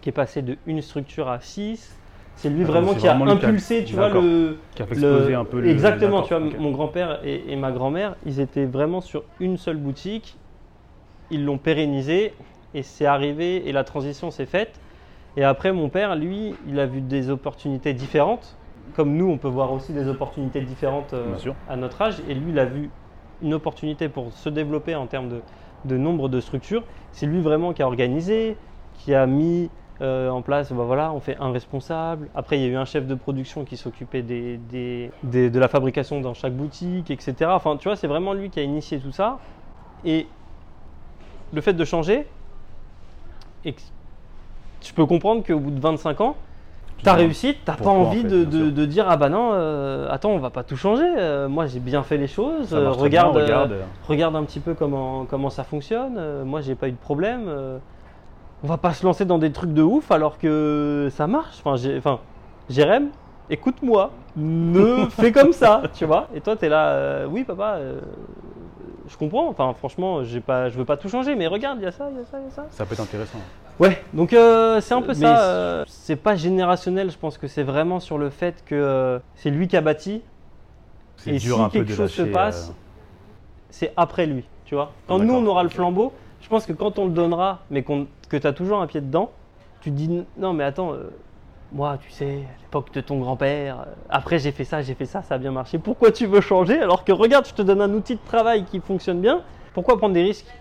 [0.02, 1.96] qui est passé de une structure à six.
[2.36, 5.34] C'est lui vraiment qui a vraiment impulsé, tu vois, le, Qui a fait le- exploser
[5.34, 5.68] un peu le.
[5.68, 9.78] Exactement, tu vois, mon grand-père et, et ma grand-mère, ils étaient vraiment sur une seule
[9.78, 10.36] boutique.
[11.30, 12.34] Ils l'ont pérennisé
[12.74, 14.80] et c'est arrivé et la transition s'est faite.
[15.36, 18.58] Et après, mon père, lui, il a vu des opportunités différentes.
[18.92, 22.22] Comme nous, on peut voir aussi des opportunités différentes euh, à notre âge.
[22.28, 22.90] Et lui, il a vu
[23.42, 25.44] une opportunité pour se développer en termes de,
[25.84, 26.84] de nombre de structures.
[27.12, 28.58] C'est lui vraiment qui a organisé,
[28.94, 29.70] qui a mis
[30.02, 32.28] euh, en place, bah voilà, on fait un responsable.
[32.34, 35.58] Après, il y a eu un chef de production qui s'occupait des, des- des- de
[35.58, 37.50] la fabrication dans chaque boutique, etc.
[37.54, 39.38] Enfin, tu vois, c'est vraiment lui qui a initié tout ça.
[40.04, 40.26] Et
[41.52, 42.26] le fait de changer,
[43.64, 46.36] je peux comprendre qu'au bout de 25 ans,
[46.98, 49.50] Tu ta réussite, t'as pas en envie fait, de, de- de dire ah bah non,
[49.52, 51.04] euh, attends, on va pas tout changer.
[51.18, 52.72] euh, moi, j'ai bien fait les choses.
[52.72, 53.74] euh, bien, regarde, regarde.
[54.06, 56.44] regarde un petit peu comment, comment ça fonctionne.
[56.44, 57.48] moi, j'ai pas eu de problème.
[58.62, 61.56] On va pas se lancer dans des trucs de ouf alors que ça marche.
[61.60, 62.20] Enfin, j'ai- enfin
[62.68, 63.08] Jérém,
[63.50, 66.28] écoute-moi, ne fais comme ça, tu vois.
[66.34, 68.00] Et toi, tu es là, euh, oui, papa, euh,
[69.08, 69.48] je comprends.
[69.48, 72.08] Enfin, franchement, j'ai pas, je veux pas tout changer, mais regarde, il y a ça,
[72.10, 72.66] il y a ça, il y a ça.
[72.70, 73.38] Ça peut être intéressant.
[73.78, 75.84] Ouais, donc euh, c'est un peu Mais ça.
[75.86, 79.68] c'est- c'est pas générationnel, je pense que c'est vraiment sur le fait que c'est lui
[79.68, 80.22] qui a bâti.
[81.18, 82.72] C'est Et dur si un peu quelque de chose se passe,
[83.70, 84.92] c'est après lui, tu vois.
[85.08, 88.36] Quand nous, on aura le flambeau, je pense que quand on le donnera, mais que
[88.36, 89.32] tu as toujours un pied dedans,
[89.80, 91.10] tu te dis non, mais attends, euh,
[91.72, 95.06] moi, tu sais, à l'époque de ton grand-père, euh, après j'ai fait ça, j'ai fait
[95.06, 95.78] ça, ça a bien marché.
[95.78, 98.80] Pourquoi tu veux changer alors que regarde, je te donne un outil de travail qui
[98.80, 100.54] fonctionne bien Pourquoi prendre des risques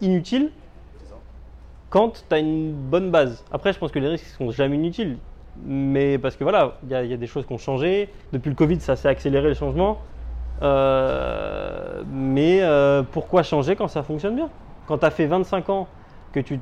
[0.00, 0.52] inutiles
[1.90, 3.44] quand tu as une bonne base?
[3.50, 5.18] Après, je pense que les risques sont jamais inutiles.
[5.56, 8.12] Mais parce que voilà, il y, a- des choses qui ont changé.
[8.32, 10.02] Depuis le Covid, ça s'est accéléré le changement.
[10.62, 12.62] Euh, mais
[13.12, 14.50] pourquoi changer quand ça fonctionne bien?
[14.88, 15.86] Quand tu as fait 25 ans,
[16.32, 16.58] que tu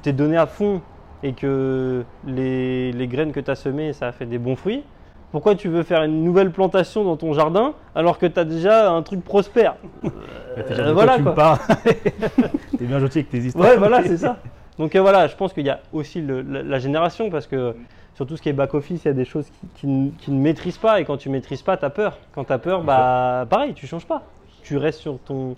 [0.00, 0.80] t'es donné à fond
[1.24, 4.84] et que les, les graines que tu as semées, ça a fait des bons fruits,
[5.32, 8.90] pourquoi tu veux faire une nouvelle plantation dans ton jardin alors que tu as déjà
[8.92, 9.74] un truc prospère?
[10.56, 11.58] Euh, voilà, tu quoi.
[12.78, 13.70] T'es bien gentil avec tes histoires.
[13.70, 14.38] Ouais, voilà, c'est ça.
[14.78, 17.74] Donc euh, voilà, je pense qu'il y a aussi le- la, la génération parce que
[18.14, 20.30] sur tout ce qui est back-office, il y a des choses qui, qui ne- qui
[20.30, 22.18] ne maîtrisent pas et quand tu maîtrises pas, tu as peur.
[22.32, 24.22] Quand tu as peur, bah pareil, tu changes pas.
[24.62, 25.56] Tu restes sur, ton,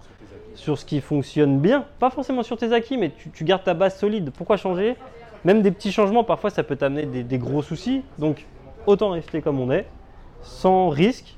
[0.57, 1.85] sur ce qui fonctionne bien.
[2.01, 4.31] Pas forcément sur tes acquis, mais tu, tu gardes ta base solide.
[4.37, 4.97] Pourquoi changer?
[5.45, 8.03] Même des petits changements, parfois, ça peut t'amener des, des gros soucis.
[8.19, 8.47] Donc
[8.87, 9.87] autant rester comme on est,
[10.43, 11.37] sans risque,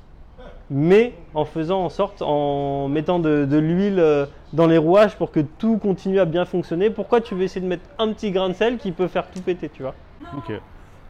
[0.69, 5.31] mais en faisant en sorte, en mettant de, de l'huile euh, dans les rouages pour
[5.31, 6.89] que tout continue à bien fonctionner.
[6.89, 9.41] Pourquoi tu veux essayer de mettre un petit grain de sel qui peut faire tout
[9.41, 9.95] péter, tu vois?
[10.37, 10.53] Ok.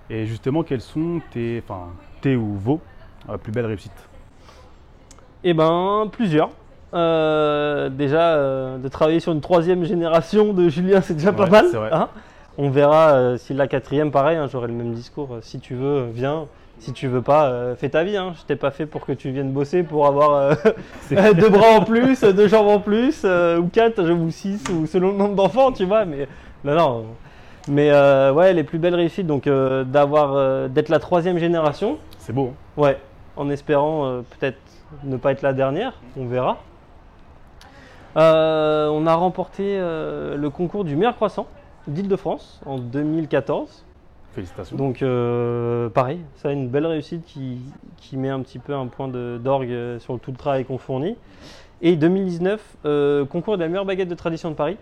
[0.10, 1.90] Et justement, quelles sont tes, enfin,
[2.22, 2.80] tes ou vos
[3.30, 4.10] euh, plus belles réussites?
[5.44, 6.50] Eh ben, plusieurs.
[6.94, 11.50] Euh, déjà, euh, de travailler sur une troisième génération de Julien, c'est déjà pas Ouais,
[11.50, 11.66] mal.
[11.92, 12.08] hein.
[12.58, 15.38] On verra euh, si la quatrième, pareil, hein, j'aurai le même discours.
[15.42, 16.46] Si tu veux, viens.
[16.80, 18.16] Si tu veux pas, fais ta vie.
[18.16, 18.32] Hein.
[18.40, 20.56] Je t'ai pas fait pour que tu viennes bosser pour avoir
[21.12, 25.18] deux bras en plus, deux jambes en plus, ou quatre, ou six, ou selon le
[25.18, 26.06] nombre d'enfants, tu vois.
[26.06, 26.26] Mais
[26.64, 27.06] non, non.
[27.68, 27.92] Mais
[28.32, 31.98] ouais, les plus belles réussites, donc d'avoir, d'être la troisième génération.
[32.18, 32.54] C'est beau.
[32.78, 32.98] Ouais,
[33.36, 34.58] en espérant peut-être
[35.04, 36.60] ne pas être la dernière, on verra.
[38.18, 41.48] Euh, on a remporté euh, le concours du meilleur croissant
[41.88, 43.86] d'Île-de-France en 2014.
[44.34, 44.78] Félicitations.
[44.78, 47.60] Donc euh, pareil, ça a une belle réussite qui,
[47.98, 51.16] qui met un petit peu un point d'orgue euh, sur tout le travail qu'on fournit.
[51.82, 54.78] Et 2019, euh, concours de la meilleure baguette de tradition de Paris.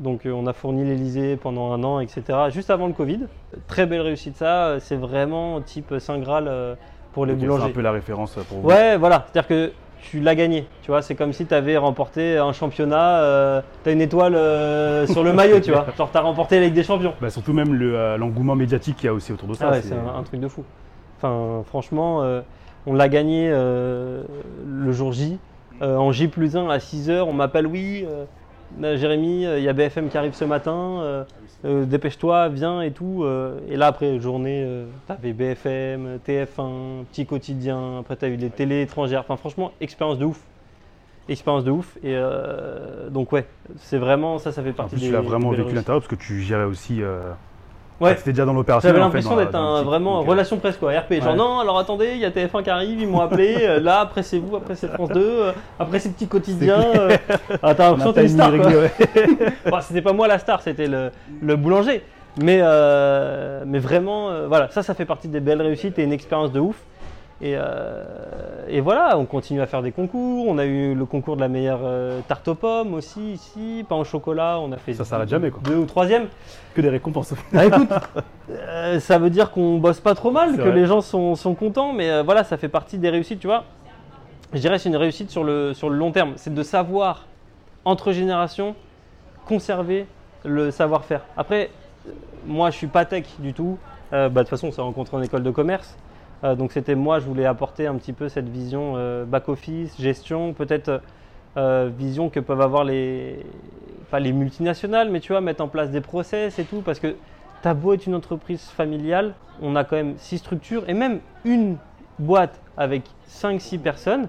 [0.00, 2.22] Donc on a fourni l'Elysée pendant un an, etc.
[2.50, 3.20] Juste avant le Covid.
[3.68, 6.76] Très belle réussite ça, c'est vraiment type Saint Graal
[7.12, 7.64] pour les c'est boulangers.
[7.66, 8.68] un peu la référence pour vous.
[8.68, 9.26] Ouais, voilà.
[9.30, 10.66] C'est-à-dire que tu l'as gagné.
[10.82, 13.62] Tu vois, c'est comme si tu avais remporté un championnat.
[13.82, 15.86] tu as une étoile euh, sur le maillot, tu vois.
[15.96, 17.14] Genre, tu as remporté la Ligue des Champions.
[17.20, 19.66] Bah, surtout même le, euh, l'engouement médiatique qu'il y a aussi autour de ça.
[19.68, 20.64] Ah ouais, c'est un, un truc de fou.
[21.18, 22.40] Enfin, franchement, euh,
[22.86, 24.22] on l'a gagné euh,
[24.66, 25.38] le jour J.
[25.80, 28.04] Euh, en J plus 1 à 6h, on m'appelle oui.
[28.08, 28.24] euh,
[28.82, 31.24] euh, Jérémy, euh, il y a BFM qui arrive ce matin.
[31.64, 33.22] Euh, dépêche-toi, viens et tout.
[33.22, 37.98] euh, et là, après, journée, euh, t'avais BFM, TF1, Petit Quotidien.
[38.00, 39.20] Après, t'as eu des télés étrangères.
[39.20, 40.40] Enfin, franchement, expérience de ouf.
[41.28, 41.96] Expérience de ouf.
[42.02, 42.18] Et
[43.10, 43.46] donc, ouais,
[43.76, 46.00] c'est vraiment ça, ça fait En partie plus, des tu l'as vraiment des vécu l'intérieur
[46.00, 47.00] parce que tu gérais aussi.
[48.00, 48.16] Ouais.
[48.16, 48.88] C'était déjà dans l'opération.
[48.88, 51.14] J'avais l'impression d'être un, vraiment euh, relation presse quoi, RP.
[51.20, 51.36] Genre Ouais.
[51.36, 53.56] non, alors attendez, il y a TF1 qui arrive, ils m'ont appelé.
[53.60, 56.80] euh, là, après c'est vous, après c'est France 2, euh, après c'est petit quotidien.
[56.80, 57.16] euh,
[57.62, 58.70] ah, t'as l'impression t'es une star timing quoi.
[58.70, 59.52] réglé, ouais.
[59.70, 62.02] Bon, c'était pas moi la star, c'était le, le boulanger.
[62.42, 62.62] Mais,
[63.66, 66.76] mais vraiment, voilà, ça, ça fait partie des belles réussites et une expérience de ouf.
[67.42, 68.04] Et, euh,
[68.68, 70.46] et voilà, on continue à faire des concours.
[70.46, 73.96] On a eu le concours de la meilleure euh, tarte aux pommes aussi ici, pain
[73.96, 74.60] au chocolat.
[74.60, 75.60] On a fait Ça s'arrête jamais, quoi.
[75.64, 76.28] deux ou troisième.
[76.72, 77.34] Que des récompenses.
[77.52, 77.88] Ah, écoute,
[78.50, 80.72] euh, ça veut dire qu'on bosse pas trop mal, que vrai.
[80.72, 83.64] les gens sont, sont contents, mais voilà, ça fait partie des réussites, tu vois.
[84.52, 86.34] Je dirais c'est une réussite sur le, sur le long terme.
[86.36, 87.26] C'est de savoir,
[87.84, 88.76] entre générations,
[89.46, 90.06] conserver
[90.44, 91.22] le savoir-faire.
[91.36, 91.70] Après,
[92.46, 93.78] moi, je suis pas tech du tout.
[94.12, 95.96] Bah, de toute façon, on s'est rencontrés en école de commerce.
[96.44, 100.54] Euh, donc, c'était moi, je voulais apporter un petit peu cette vision euh, back-office, gestion,
[100.54, 101.02] peut-être
[101.56, 103.46] euh, vision que peuvent avoir les,
[104.10, 107.16] pas les multinationales, mais tu vois, mettre en place des process et tout, parce que
[107.62, 111.76] t'as beau être une entreprise familiale, on a quand même six structures, et même une
[112.18, 114.28] boîte avec 5-6 personnes,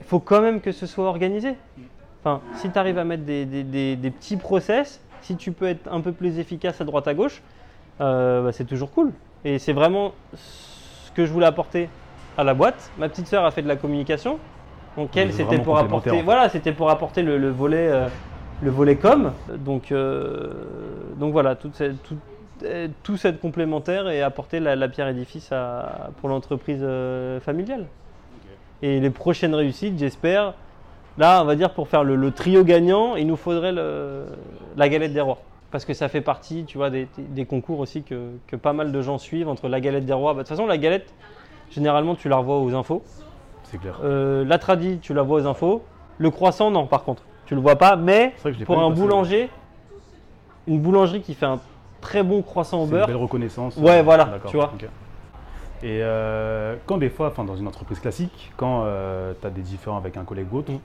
[0.00, 1.54] il faut quand même que ce soit organisé.
[2.22, 5.88] Enfin, si tu arrives à mettre des, des- des- petits process, si tu peux être
[5.92, 7.42] un peu plus efficace à droite à gauche,
[7.98, 9.12] bah, c'est toujours cool.
[9.44, 10.12] Et c'est vraiment
[11.16, 11.88] que je voulais apporter
[12.36, 12.92] à la boîte.
[12.98, 14.38] Ma petite sœur a fait de la communication.
[14.96, 16.22] Donc elle, c'était pour complémentaire, apporter, en fait.
[16.22, 18.06] voilà, c'était pour apporter le, le volet, euh,
[18.62, 19.32] le volet com.
[19.64, 20.52] Donc, euh,
[21.18, 22.16] donc voilà, toute cette- tout-
[22.64, 27.86] euh, tous être complémentaires et apporter la, la pierre édifice à- pour l'entreprise euh, familiale.
[28.82, 30.52] Et les prochaines réussites, j'espère,
[31.16, 34.26] là, on va dire pour faire le, le trio gagnant, il nous faudrait le-
[34.76, 35.38] la galette des rois.
[35.70, 38.92] Parce que ça fait partie, tu vois, des, des concours aussi que, que pas mal
[38.92, 40.32] de gens suivent entre la galette des rois.
[40.32, 41.12] Bah, De toute façon, la galette,
[41.70, 43.02] généralement, tu la revois aux infos.
[43.64, 43.98] C'est clair.
[44.04, 45.82] Euh, la tradie, tu la vois aux infos.
[46.18, 47.96] Le croissant, non, par contre, tu le vois pas.
[47.96, 48.32] Mais
[48.64, 49.50] pour un boulanger,
[50.66, 51.60] une boulangerie qui fait un
[52.00, 53.76] très bon croissant au C'est une beurre, belle reconnaissance.
[53.76, 54.72] Ouais, euh, voilà, d'accord, tu vois.
[55.82, 58.84] Et euh, quand des fois, enfin dans une entreprise classique, quand
[59.40, 60.78] tu as des différends avec un collègue ou autre, Mm.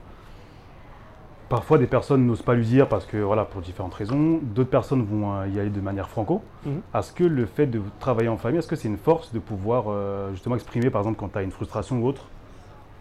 [1.52, 5.04] Parfois des personnes n'osent pas lui dire parce que voilà, pour différentes raisons, d'autres personnes
[5.04, 6.40] vont euh, y aller de manière franco.
[6.64, 6.80] Mhm.
[6.94, 9.84] Est-ce que le fait de travailler en famille, est-ce que c'est une force de pouvoir
[9.88, 12.24] euh, justement exprimer par exemple quand tu as une frustration ou autre?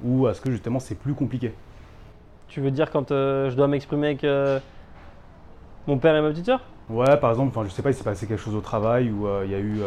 [0.04, 1.54] Ou est-ce que justement c'est plus compliqué?
[2.50, 4.60] Tu veux dire quand euh, je dois m'exprimer avec euh,
[5.88, 6.60] mon père et ma petite soeur
[6.90, 9.44] Ouais, par exemple, enfin, je sais pas, il s'est passé quelque chose au travail euh,
[9.46, 9.80] il y a eu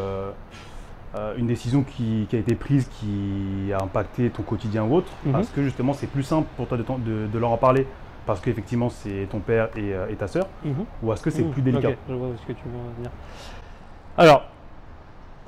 [1.36, 5.12] une décision qui, qui a été prise qui a impacté ton quotidien ou autre.
[5.26, 5.36] Mhm.
[5.36, 7.86] Est-ce que justement c'est plus simple pour toi de, t'en- de- de leur en parler?
[8.26, 10.46] Parce qu'effectivement c'est ton père et, euh, et ta sœur
[11.02, 13.10] Ou est-ce que c'est Mmh, plus délicat je vois ce que tu veux en venir.
[14.16, 14.44] Alors,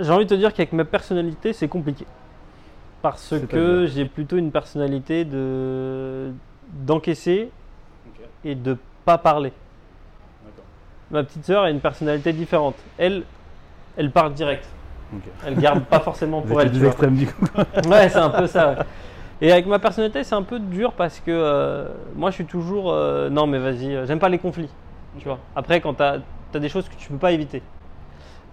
[0.01, 2.05] j'ai envie de te dire qu'avec ma personnalité, c'est compliqué.
[3.03, 6.33] Parce que j'ai plutôt une personnalité de
[6.73, 7.51] d'encaisser
[8.45, 9.53] et de pas parler.
[11.11, 12.75] Ma petite sœur a une personnalité différente.
[12.99, 13.23] Elle,
[13.97, 14.67] elle parle direct.
[15.15, 15.23] Ok.
[15.47, 16.79] Elle garde pas forcément Vous pour êtes elle.
[16.79, 16.89] vois.
[16.89, 17.45] extrêmes du coup.
[17.89, 18.71] Ouais, c'est un peu ça.
[18.71, 18.77] ouais.
[19.41, 22.93] Et avec ma personnalité, c'est un peu dur parce que euh, moi, je suis toujours.
[22.93, 24.75] euh, non, mais vas-y, euh, j'aime pas les conflits.
[25.19, 25.47] Tu vois.
[25.55, 26.23] Après, quand tu as,
[26.55, 27.65] des choses que tu peux pas éviter.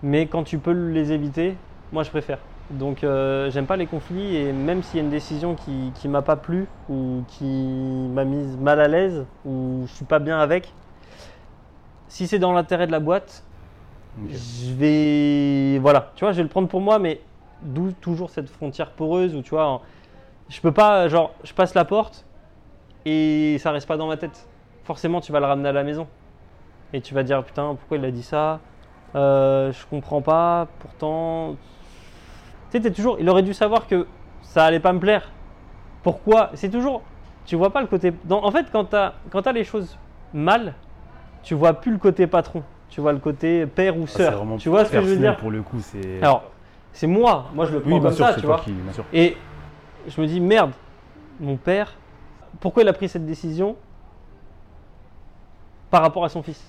[0.01, 1.59] Mais quand tu peux les éviter,
[1.91, 2.45] moi, je préfère.
[2.69, 6.07] Donc, euh, j'aime pas les conflits et même s'il y a une décision qui, qui
[6.09, 10.39] m'a pas plu ou qui m'a mise mal à l'aise ou je suis pas bien
[10.39, 10.75] avec,
[12.07, 13.45] si c'est dans l'intérêt de la boîte,
[14.27, 17.25] je vais voilà tu vois je vais le prendre pour moi mais
[17.61, 19.81] d'où toujours cette frontière poreuse où tu vois en-
[20.53, 22.23] je peux pas genre je passe la porte
[23.05, 24.47] et ça reste pas dans ma tête.
[24.85, 26.07] Forcément tu vas le ramener à la maison.
[26.93, 28.59] Et tu vas dire putain pourquoi il a dit ça?
[29.15, 31.55] Euh, je comprends pas pourtant
[32.71, 34.05] tu sais t'es toujours il aurait dû savoir que
[34.43, 35.31] ça allait pas me plaire.
[36.03, 36.51] Pourquoi?
[36.53, 37.01] C'est toujours
[37.45, 39.97] tu vois pas le côté dans- en fait quand t'as quand t'as les choses
[40.33, 40.75] mal
[41.41, 42.63] tu vois plus le côté patron.
[42.89, 44.33] Tu vois le côté père ou Ah, sœur.
[44.37, 45.35] vraiment tu vois ce que je veux dire?
[45.37, 46.21] Pour le coup, c'est.
[46.21, 46.43] alors
[46.91, 47.45] c'est moi.
[47.55, 48.75] Moi je le prends oui, comme sûr, ça c'est tu toi vois qui,
[49.13, 49.35] et
[50.07, 50.71] je me dis merde
[51.39, 51.93] mon père
[52.59, 53.75] pourquoi il a pris cette décision
[55.89, 56.63] par rapport à son fils?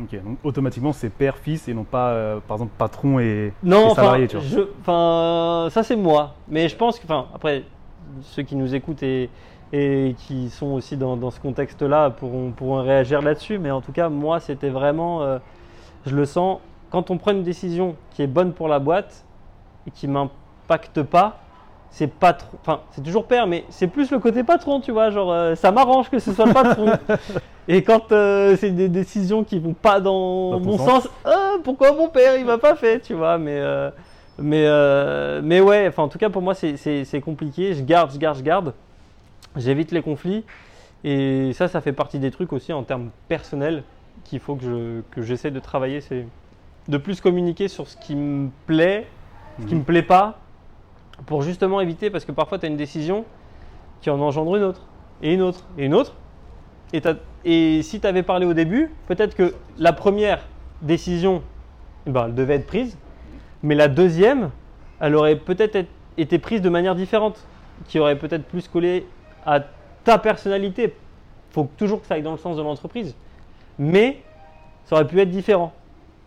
[0.00, 3.90] Ok, donc automatiquement c'est père-fils et non pas euh, par exemple patron et, Non, et
[3.90, 4.46] enfin, salarié, tu vois.
[4.46, 6.34] je- enfin, ça c'est moi.
[6.48, 7.64] Mais je pense que, enfin, après,
[8.22, 9.28] ceux qui nous écoutent et,
[9.72, 13.58] et qui sont aussi dans, dans ce contexte-là pourront, pourront réagir là-dessus.
[13.58, 15.38] Mais en tout cas, moi, c'était vraiment, euh,
[16.06, 19.24] je le sens, quand on prend une décision qui est bonne pour la boîte
[19.86, 21.38] et qui m'impacte pas,
[21.90, 25.10] c'est pas trop, enfin, c'est toujours père, mais c'est plus le côté patron, tu vois,
[25.10, 26.92] genre, euh, ça m'arrange que ce soit le patron.
[27.68, 31.04] et quand euh, c'est des décisions qui vont pas dans, mon sens.
[31.04, 33.90] sens, ah, pourquoi mon père il m'a pas fait, tu vois, mais euh,
[34.38, 37.74] mais euh, mais ouais, enfin en tout cas pour moi c'est- compliqué.
[37.74, 38.74] Je garde, je garde, je garde.
[39.56, 40.44] J'évite les conflits
[41.04, 43.82] et ça, ça fait partie des trucs aussi en termes personnels
[44.24, 46.26] qu'il faut que je que j'essaie de travailler, c'est
[46.88, 49.06] de plus communiquer sur ce qui me plaît,
[49.60, 49.80] ce qui Mhm.
[49.80, 50.38] me plaît pas,
[51.26, 53.24] pour justement éviter parce que parfois tu as une décision
[54.00, 54.82] qui en engendre une autre
[55.22, 56.14] et une autre et une autre.
[56.92, 57.02] Et,
[57.44, 60.46] et si tu avais parlé au début, peut-être que la première
[60.82, 61.42] décision,
[62.06, 62.96] eh ben, elle devait être prise,
[63.62, 64.50] mais la deuxième,
[65.00, 67.46] elle aurait peut-être être- été prise de manière différente,
[67.86, 69.06] qui aurait peut-être plus collé
[69.44, 69.60] à
[70.04, 70.94] ta personnalité.
[71.50, 73.14] faut toujours que ça aille dans le sens de l'entreprise,
[73.78, 74.22] mais
[74.84, 75.72] ça aurait pu être différent.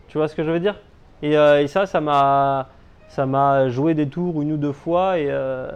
[0.08, 0.78] Tu vois ce que je veux dire?
[1.22, 2.68] Euh, et ça, ça m'a,
[3.12, 5.70] ça m'a joué des tours une ou deux fois, et euh,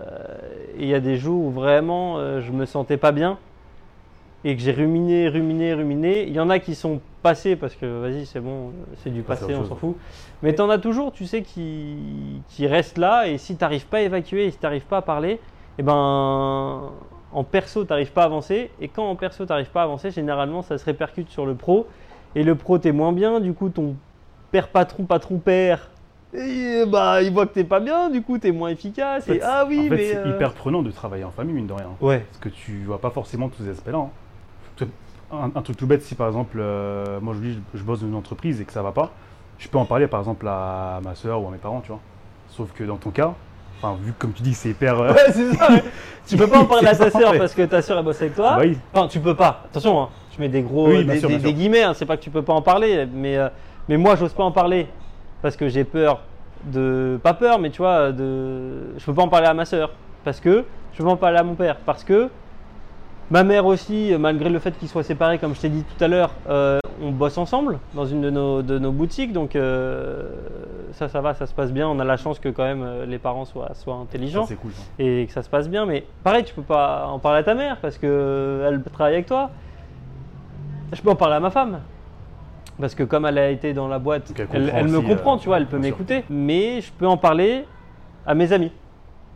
[0.79, 3.39] et il y a des jours où vraiment euh, je me sentais pas bien
[4.43, 6.23] et que j'ai ruminé, ruminé, ruminé.
[6.23, 8.71] Il y en a qui sont passés parce que vas-y, c'est bon,
[9.03, 9.97] c'est du passé, on s'en fout.
[10.43, 13.87] Mais tu en as toujours, tu sais, qui, qui restent là et si tu n'arrives
[13.87, 15.39] pas à évacuer et si tu n'arrives pas à parler,
[15.79, 16.91] et ben
[17.33, 18.71] en perso, tu n'arrives pas à avancer.
[18.81, 21.55] Et quand en perso, tu n'arrives pas à avancer, généralement, ça se répercute sur le
[21.55, 21.87] pro.
[22.35, 23.95] Et le pro, tu es moins bien, du coup, ton
[24.53, 25.91] père patron, patron père.
[26.35, 29.23] Et bah, il voit que t'es pas bien, du coup, t'es moins efficace.
[29.25, 30.07] En fait, et ah oui, en fait, mais.
[30.09, 31.89] c'est euh, hyper prenant de travailler en famille, mine de rien.
[32.01, 32.25] Ouais.
[32.31, 33.99] Parce que tu vois pas forcément tous ces aspects-là.
[33.99, 34.11] hein.
[35.33, 38.07] Un, un truc tout bête, si par exemple, euh, moi je, dis, je bosse dans
[38.07, 39.11] une entreprise et que ça va pas,
[39.59, 41.99] je peux en parler par exemple à ma soeur ou à mes parents, tu vois.
[42.49, 43.35] Sauf que dans ton cas,
[43.79, 45.01] enfin, vu que comme tu dis que c'est hyper.
[45.01, 45.69] euh, Ouais, c'est ça.
[46.29, 48.37] tu peux pas en parler à ta sœur parce que ta sœur elle bosse avec
[48.37, 48.53] toi.
[48.55, 49.63] bah oui, Enfin, tu peux pas.
[49.65, 50.09] Attention, hein.
[50.37, 51.49] je mets des gros Oui, euh, des, sûr, des- bien sûr.
[51.49, 51.83] des guillemets.
[51.83, 51.95] hein.
[51.95, 53.49] C'est pas que tu peux pas en parler, mais, euh,
[53.89, 54.87] mais moi, j'ose pas en parler
[55.47, 56.23] parce que j'ai peur
[56.65, 57.21] de.
[57.23, 58.99] Pas peur, mais tu vois, de.
[58.99, 59.93] Je peux pas en parler à ma soeur.
[60.25, 61.77] Parce que je peux pas en parler à mon père.
[61.87, 62.31] Parce que
[63.31, 66.09] ma mère aussi, malgré le fait qu'ils soient séparés, comme je t'ai dit tout à
[66.09, 69.33] l'heure, euh, on bosse ensemble dans une de nos, de nos boutiques.
[69.33, 70.31] Donc euh,
[70.91, 71.89] ça, ça va, ça se passe bien.
[71.89, 74.57] On a la chance que quand même euh, les parents soient, soient Ça, intelligents c'est
[74.57, 74.73] cool.
[74.73, 74.83] ça.
[74.99, 75.87] et que ça se passe bien.
[75.87, 79.27] Mais pareil, tu peux pas en parler à ta mère parce que elle travaille avec
[79.27, 79.51] toi.
[80.93, 81.79] Je peux en parler à ma femme.
[82.81, 85.07] Parce que comme elle a été dans la boîte, elle elle, comprend elle me aussi,
[85.09, 86.25] comprend, euh, tu vois, elle peut m'écouter.
[86.29, 87.65] Mais je peux en parler
[88.27, 88.73] à mes amis,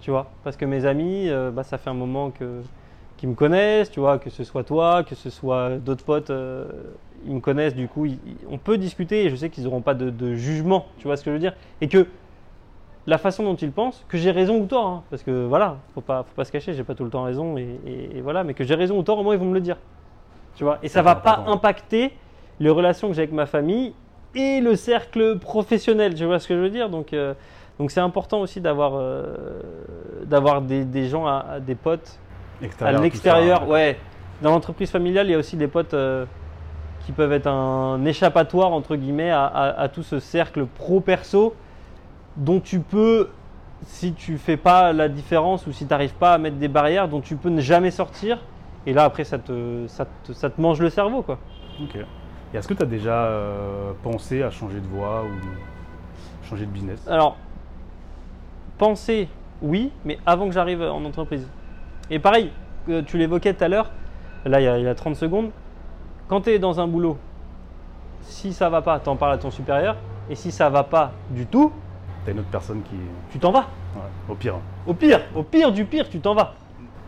[0.01, 0.31] tu vois.
[0.45, 2.61] Parce que mes amis, euh, bah, ça fait un moment que
[3.17, 6.67] qu'ils me connaissent, tu vois, que ce soit toi, que ce soit d'autres potes, euh,
[7.27, 8.19] ils me connaissent, du coup, ils-
[8.49, 11.25] on peut discuter et je sais qu'ils n'auront pas de, de jugement, tu vois ce
[11.25, 12.07] que je veux dire Et que
[13.07, 16.01] la façon dont ils pensent, que j'ai raison ou tort, hein, parce que voilà, faut
[16.01, 18.45] pas, faut pas se cacher, j'ai pas tout le temps raison, et, et- et voilà,
[18.45, 19.77] mais que j'ai raison ou tort, au moins ils vont me le dire,
[20.57, 20.79] tu vois.
[20.83, 22.13] Et ça va C'est pas impacter
[22.61, 23.95] les relations que j'ai avec ma famille
[24.35, 26.89] et le cercle professionnel, tu vois ce que je veux dire?
[26.89, 27.35] Donc, euh,
[27.79, 29.25] donc c'est important aussi d'avoir, euh,
[30.25, 32.19] d'avoir des, des gens, à- à des potes
[32.61, 33.99] à Extérieur, l'extérieur, ouais.
[34.43, 36.27] Dans l'entreprise familiale, il y a aussi des potes euh,
[37.07, 41.55] qui peuvent être un échappatoire, entre guillemets, à, à- à tout ce cercle pro-perso
[42.37, 43.29] dont tu peux,
[43.87, 47.09] si tu fais pas la différence ou si tu n'arrives pas à mettre des barrières,
[47.09, 48.39] dont tu peux ne jamais sortir.
[48.87, 51.39] Et là, après, ça te, ça te, ça te mange le cerveau, quoi.
[51.83, 51.99] Ok.
[52.53, 56.71] Et est-ce que tu as déjà euh, pensé à changer de voie ou changer de
[56.71, 57.07] business?
[57.09, 57.37] Alors,
[58.79, 59.29] penser,
[59.63, 61.47] oui, mais avant que j'arrive en entreprise.
[62.11, 62.51] Et pareil,
[62.89, 63.91] euh, tu l'évoquais tout à l'heure,
[64.45, 65.51] là il y, a, il y a 30 secondes,
[66.29, 67.19] quand tu es dans un boulot,
[68.23, 69.97] si ça va pas, t'en parles à ton supérieur,
[70.29, 71.73] et si ça va pas du tout,
[72.25, 72.97] T'as une autre personne qui.
[73.33, 73.61] tu t'en vas.
[73.97, 74.57] Ouais, au pire.
[74.87, 76.53] Au pire, au pire du pire, tu t'en vas.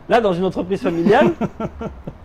[0.08, 1.32] Là, dans une entreprise familiale,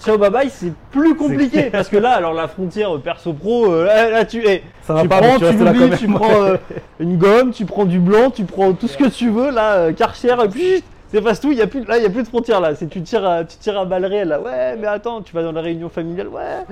[0.00, 1.64] ciao bye bye, c'est plus compliqué.
[1.70, 4.62] Parce que là, alors la frontière perso-pro, euh, là, là, tu es.
[4.82, 5.96] Ça va tu prends, tu même.
[5.96, 6.56] tu prends euh,
[7.00, 9.50] une gomme, tu prends du blanc, tu prends tout ce que tu veux.
[9.50, 10.80] Là, euh, Karcher, euh,
[11.10, 11.52] c'est passe tout.
[11.52, 12.74] Il y a plus, là, il y a plus de frontière là.
[12.74, 14.40] C'est tu tires, à, tu tires à balles réelles là.
[14.40, 16.28] Ouais, mais attends, tu vas dans la réunion familiale.
[16.28, 16.64] Ouais.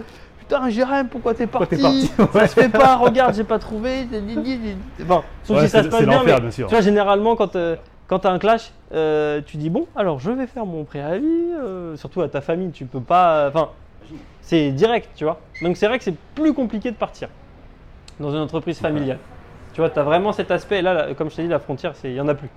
[0.49, 2.97] Putain, Jérém, pourquoi t'es Pourquoi parti, parti Ça se fait pas.
[2.97, 4.07] Regarde, j'ai pas trouvé.
[5.01, 6.23] Bon, sauf Ouais, si ça se passe bien.
[6.25, 6.69] mais bien sûr.
[6.69, 7.75] Tu vois, généralement, quand euh,
[8.09, 11.25] quand tu as un clash, euh, tu dis bon, alors je vais faire mon préavis,
[11.27, 13.49] euh, surtout à ta famille, tu peux pas.
[13.49, 13.71] Enfin,
[14.43, 15.41] c'est direct, tu vois.
[15.63, 17.29] Donc c'est vrai que c'est plus compliqué de partir
[18.21, 19.19] dans une entreprise familiale.
[19.75, 20.81] Tu vois, tu as vraiment cet aspect.
[20.83, 22.49] Là, là, comme je t'ai dit, la frontière, il n'y en a plus.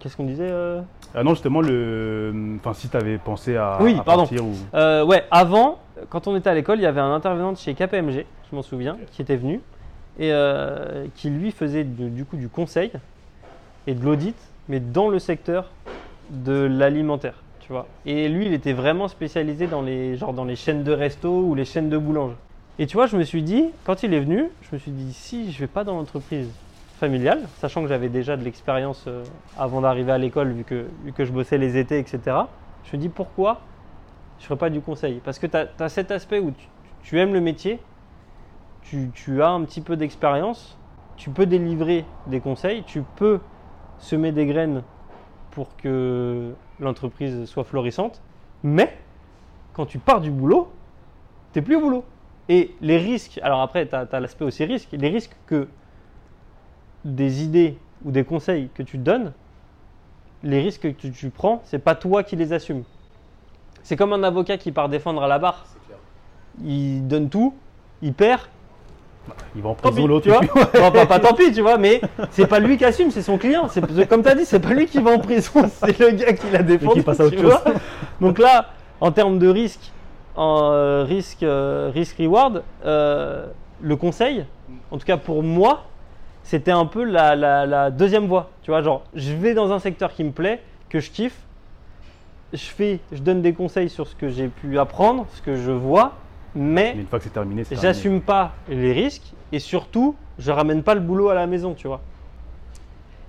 [0.00, 0.80] Qu'est-ce qu'on disait euh?
[1.14, 2.34] Ah non, justement, le...
[2.56, 4.22] enfin, si tu avais pensé à, Oui, à pardon.
[4.24, 4.52] partir ou.
[4.74, 5.78] Euh, Ouais, avant,
[6.10, 8.62] quand on était à l'école, il y avait un intervenant de chez KPMG, je m'en
[8.62, 9.60] souviens, qui était venu
[10.18, 12.90] et euh, qui lui faisait du, du coup du conseil
[13.86, 14.34] et de l'audit,
[14.68, 15.70] mais dans le secteur
[16.30, 17.86] de l'alimentaire, tu vois.
[18.06, 21.54] Et lui, il était vraiment spécialisé dans les, genre dans les chaînes de resto ou
[21.54, 22.32] les chaînes de boulange.
[22.78, 25.12] Et tu vois, je me suis dit, quand il est venu, je me suis dit,
[25.12, 26.48] si je vais pas dans l'entreprise
[26.98, 29.22] familiale, sachant que j'avais déjà de l'expérience euh,
[29.56, 32.36] avant d'arriver à l'école, vu que, que je bossais les étés, etc.,
[32.84, 33.60] je me dit, pourquoi
[34.40, 35.20] je ferais pas du conseil?
[35.24, 36.66] Parce que tu as, cet aspect où tu,
[37.02, 37.78] tu aimes le métier,
[38.82, 40.76] tu, tu as un petit peu d'expérience,
[41.16, 43.38] tu peux délivrer des conseils, tu peux
[44.04, 44.82] semer des graines
[45.50, 48.20] pour que l'entreprise soit florissante,
[48.62, 48.96] mais
[49.72, 50.70] quand tu pars du boulot,
[51.52, 52.04] tu n'es plus au boulot.
[52.48, 55.68] Et les risques, alors après, tu as, l'aspect aussi risque, les risques que
[57.04, 59.32] des idées ou des conseils que tu donnes,
[60.42, 62.84] les risques que tu, tu prends, c'est pas toi qui les assumes.
[63.82, 65.66] C'est comme un avocat qui part défendre à la barre.
[66.62, 67.54] Il donne tout,
[68.02, 68.42] il perd,
[69.56, 70.28] Il va en prison l'autre.
[70.74, 72.00] Bon, pas, pas tant pis, tu vois, mais
[72.30, 73.68] c'est pas lui qui assume, c'est son client.
[73.68, 76.32] C'est comme tu as dit, c'est pas lui qui va en prison, c'est le gars
[76.32, 76.62] qui l'a
[77.42, 77.62] vois.
[78.20, 78.66] Donc là,
[79.00, 79.92] en termes de risque,
[80.36, 83.46] en euh, risque, euh, risque reward, euh,
[83.80, 84.44] le conseil,
[84.90, 85.84] en tout cas pour moi,
[86.42, 88.50] c'était un peu la, la- la deuxième voie.
[88.62, 90.60] Tu vois, genre, je vais dans un secteur qui me plaît,
[90.90, 91.38] que je kiffe,
[92.52, 95.72] je fais, je donne des conseils sur ce que j'ai pu apprendre, ce que je
[95.72, 96.12] vois,
[96.54, 97.92] mais Mais une fois que c'est terminé, c'est terminé.
[97.94, 101.86] j'assume pas les risques et surtout, je ramène pas le boulot à la maison, tu
[101.88, 102.00] vois.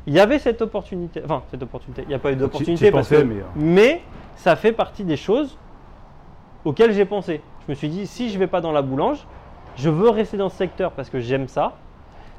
[0.08, 2.86] Il y avait cette opportunité, enfin cette opportunité, il n'y a pas eu Tu- d'opportunité
[2.88, 4.02] tu parce que, mais, euh, mais
[4.36, 5.58] ça fait partie des choses
[6.64, 7.42] auxquelles j'ai pensé.
[7.66, 9.26] Je me suis dit, si je vais pas dans la boulange,
[9.78, 11.74] je veux rester dans ce secteur parce que j'aime ça,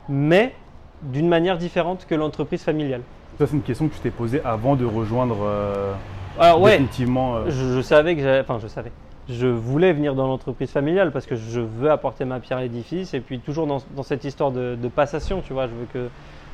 [0.08, 0.54] mais
[1.02, 3.02] d'une manière différente que l'entreprise familiale.
[3.38, 5.92] Ça, c'est une question que tu t'es posée avant de rejoindre euh,
[6.38, 7.36] Alors ouais, définitivement.
[7.36, 8.92] euh, je, je savais que j'allais, enfin je savais,
[9.28, 13.14] je voulais venir dans l'entreprise familiale parce que je veux apporter ma pierre à l'édifice
[13.14, 16.08] et puis toujours dans, cette histoire de, passation, tu vois, je veux que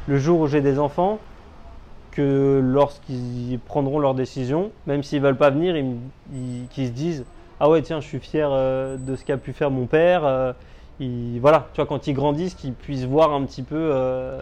[0.09, 1.19] le jour où j'ai des enfants,
[2.11, 7.25] que lorsqu'ils prendront leurs décisions, même s'ils veulent pas venir, ils, qu'ils se disent
[7.61, 10.53] ah ouais tiens je suis fier euh, de ce qu'a pu faire mon père, euh,
[11.41, 14.41] voilà, tu vois, quand ils grandissent, qu'ils puissent voir un petit peu euh,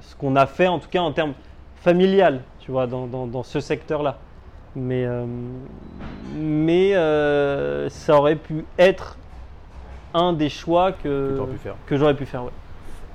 [0.00, 1.34] ce qu'on a fait, en tout cas en termes
[1.76, 4.18] familial, tu vois, dans, ce secteur-là.
[4.76, 5.24] Mais, euh,
[6.34, 9.16] mais euh, ça aurait pu être
[10.12, 11.38] un des choix Que
[11.86, 12.50] que, j'aurais pu faire, ouais.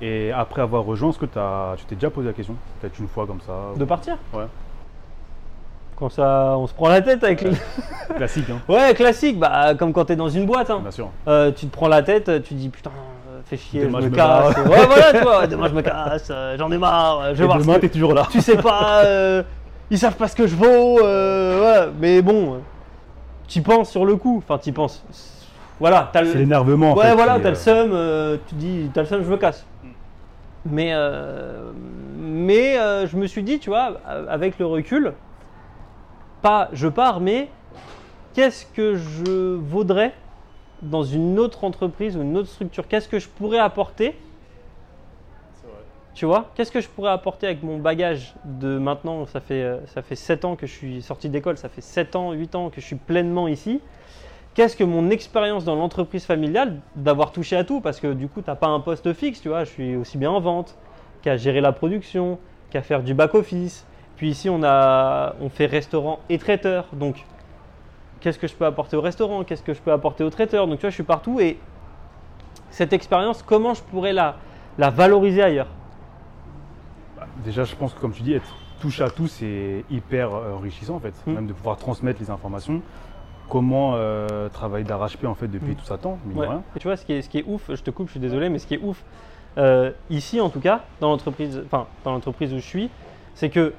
[0.00, 3.06] Et après avoir rejoint, est-ce que t'as- tu t'es déjà posé la question Peut-être une
[3.06, 4.46] fois comme ça De partir Ouais.
[5.94, 7.52] Quand ça, on se prend la tête avec le...
[8.16, 10.70] Classique, hein Ouais, classique, bah, comme quand t'es dans une boîte.
[10.70, 10.80] hein.
[10.82, 11.10] Bien sûr.
[11.28, 12.90] Euh, tu te prends la tête, tu dis putain,
[13.44, 14.56] fais chier, Demain, je je me me casse.
[14.56, 17.88] ouais, voilà, ouais, demain je me casse, j'en ai marre, je vais voir demain, t'es
[17.88, 18.26] toujours là.
[18.32, 19.42] Tu sais pas, euh,
[19.92, 22.58] ils savent pas ce que je vaux, euh, ouais, mais bon, euh,
[23.46, 25.04] tu penses sur le coup, enfin, tu penses.
[25.78, 26.38] Voilà, t'as C'est le.
[26.40, 26.92] l'énervement.
[26.92, 29.30] en Ouais, fait, voilà, t'as euh, le seum, euh, tu dis, t'as le seum, je
[29.30, 29.66] me casse.
[30.64, 31.72] Mais, euh,
[32.16, 35.12] mais euh, je me suis dit, tu vois, avec le recul,
[36.40, 37.48] pas je pars, mais
[38.32, 40.14] qu'est-ce que je vaudrais
[40.80, 42.88] dans une autre entreprise ou une autre structure?
[42.88, 44.16] Qu'est-ce que je pourrais apporter
[46.14, 49.78] Tu vois Qu'est-ce que je pourrais apporter avec mon bagage de maintenant Ça fait, euh,
[49.86, 52.68] ça fait 7 ans que je suis sorti d'école, ça fait 7 ans, 8 ans
[52.68, 53.80] que je suis pleinement ici.
[54.54, 57.80] Qu'est-ce que mon expérience dans l'entreprise familiale d'avoir touché à tout?
[57.80, 59.64] Parce que du coup, tu n'as pas un poste fixe, tu vois.
[59.64, 60.76] Je suis aussi bien en vente
[61.22, 62.38] qu'à gérer la production,
[62.68, 63.86] qu'à faire du back-office.
[64.16, 66.88] Puis ici, on, a, on fait restaurant et traiteur.
[66.92, 67.24] Donc,
[68.20, 69.44] qu'est-ce que je peux apporter au restaurant?
[69.44, 70.66] Qu'est-ce que je peux apporter au traiteur?
[70.66, 71.40] Donc, tu vois, je suis partout.
[71.40, 71.58] Et
[72.68, 74.36] cette expérience, comment je pourrais la,
[74.76, 75.68] la valoriser ailleurs?
[77.44, 80.96] Déjà, je pense que comme tu dis, être touche à tout, c'est hyper euh, enrichissant
[80.96, 81.14] en fait.
[81.26, 81.32] Mm.
[81.32, 82.82] Même de pouvoir transmettre les informations.
[83.48, 85.76] Comment euh, travailler d'arrache-pied en fait depuis Mm.
[85.76, 86.62] tout ça temps, mine de rien.
[86.76, 88.20] Et tu vois, ce qui, est, ce qui est ouf, je te coupe, je suis
[88.20, 89.02] désolé, mais ce qui est ouf,
[89.58, 92.90] euh, ici en tout cas, dans l'entreprise, enfin, dans l'entreprise où je suis,
[93.34, 93.72] c'est que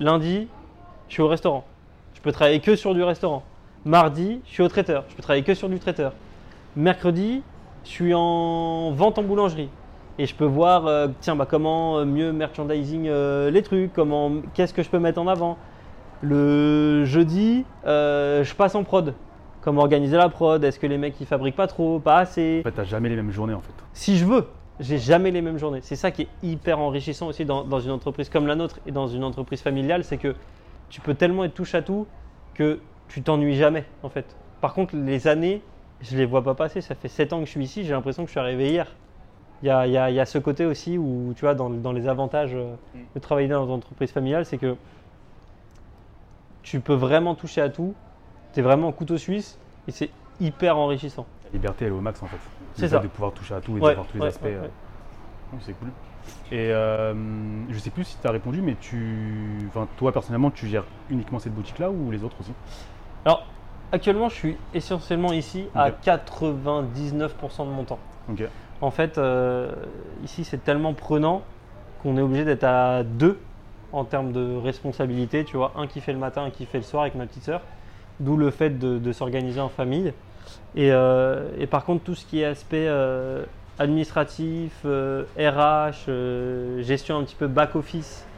[0.00, 0.48] lundi,
[1.08, 1.64] je suis au restaurant.
[2.14, 3.42] Je peux travailler que sur du restaurant.
[3.84, 5.04] Mardi, je suis au traiteur.
[5.10, 6.12] Je peux travailler que sur du traiteur.
[6.74, 7.42] Mercredi,
[7.84, 9.68] je suis en vente en boulangerie.
[10.18, 14.32] Et je peux voir, euh, tiens, bah, comment euh, mieux merchandising euh, les trucs, comment,
[14.54, 15.58] qu'est-ce que je peux mettre en avant.
[16.22, 19.14] Le jeudi, euh, je passe en prod.
[19.60, 22.60] Comment organiser la prod Est-ce que les mecs ils fabriquent pas trop, pas assez?
[22.60, 23.72] En fait, t'as jamais les mêmes journées en fait.
[23.92, 24.46] Si je veux,
[24.78, 25.80] j'ai jamais les mêmes journées.
[25.82, 28.92] C'est ça qui est hyper enrichissant aussi dans, dans une entreprise comme la nôtre et
[28.92, 30.34] dans une entreprise familiale, c'est que
[30.90, 32.06] tu peux tellement être touche à tout
[32.54, 34.36] que tu t'ennuies jamais en fait.
[34.60, 35.60] Par contre, les années,
[36.00, 36.80] je les vois pas passer.
[36.80, 38.86] Ça fait 7 ans que je suis ici, j'ai l'impression que je suis arrivé hier.
[39.62, 41.54] Il y a, il y a- il y a ce côté aussi où, tu vois,
[41.54, 42.74] dans, dans les avantages euh,
[43.14, 44.76] de travailler dans une entreprise familiale, c'est que
[46.62, 47.94] tu peux vraiment toucher à tout.
[48.52, 51.26] Tu es vraiment en couteau suisse et c'est hyper enrichissant.
[51.44, 52.36] La liberté, elle est au max en fait.
[52.74, 52.98] C'est ça.
[52.98, 54.44] De pouvoir toucher à tout et Ouais, d'avoir tous les ouais, aspects.
[54.44, 55.88] ouais, euh, c'est cool.
[56.50, 57.14] Et euh,
[57.70, 61.38] je sais plus si tu as répondu, mais tu, enfin, toi personnellement, tu gères uniquement
[61.38, 62.52] cette boutique-là ou les autres aussi?
[63.24, 63.46] Alors,
[63.92, 65.94] actuellement, je suis essentiellement ici à Ok.
[66.04, 67.98] 99% de mon temps.
[68.30, 68.42] Ok.
[68.80, 69.72] En fait, euh,
[70.22, 71.42] ici, c'est tellement prenant
[72.02, 73.38] qu'on est obligé d'être à deux
[73.92, 75.44] en termes de responsabilité.
[75.44, 77.44] Tu vois, un qui fait le matin, un qui fait le soir avec ma petite
[77.44, 77.62] sœur.
[78.20, 80.12] D'où le fait de, de s'organiser en famille.
[80.74, 83.44] Et, euh, et par contre, tout ce qui est aspect euh,
[83.78, 88.28] administratif, euh, RH, gestion un petit peu back-office,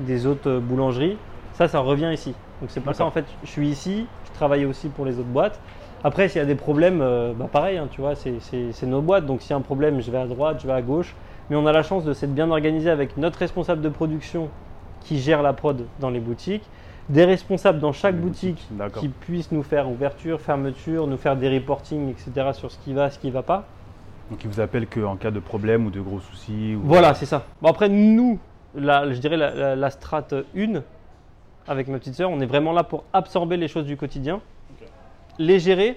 [0.00, 1.18] des autres boulangeries,
[1.52, 2.34] ça, ça revient ici.
[2.60, 5.28] Donc c'est pour ça en fait, je suis ici, je travaille aussi pour les autres
[5.28, 5.60] boîtes.
[6.04, 9.26] Après, s'il y a des problèmes, euh, bah, pareil, hein, tu vois, c'est- nos boîtes.
[9.26, 11.14] Donc s'il y a un problème, je vais à droite, je vais à gauche.
[11.50, 14.48] Mais on a la chance de s'être bien organisé avec notre responsable de production
[15.00, 16.62] qui gère la prod dans les boutiques,
[17.08, 18.68] des responsables dans chaque Les boutique
[19.00, 22.50] qui puissent nous faire ouverture, fermeture, nous faire des reportings, etc.
[22.52, 23.64] sur ce qui va, ce qui ne va pas.
[24.30, 26.74] Donc ils vous appellent qu'en cas de problème ou de gros soucis.
[26.76, 26.80] Ou...
[26.84, 27.42] Voilà, c'est ça.
[27.60, 28.38] Bon, après, nous,
[28.74, 30.80] la, je dirais la, la, la strate 1,
[31.68, 34.40] avec ma petite sœur, on est vraiment là pour absorber les choses du quotidien,
[35.38, 35.96] les gérer,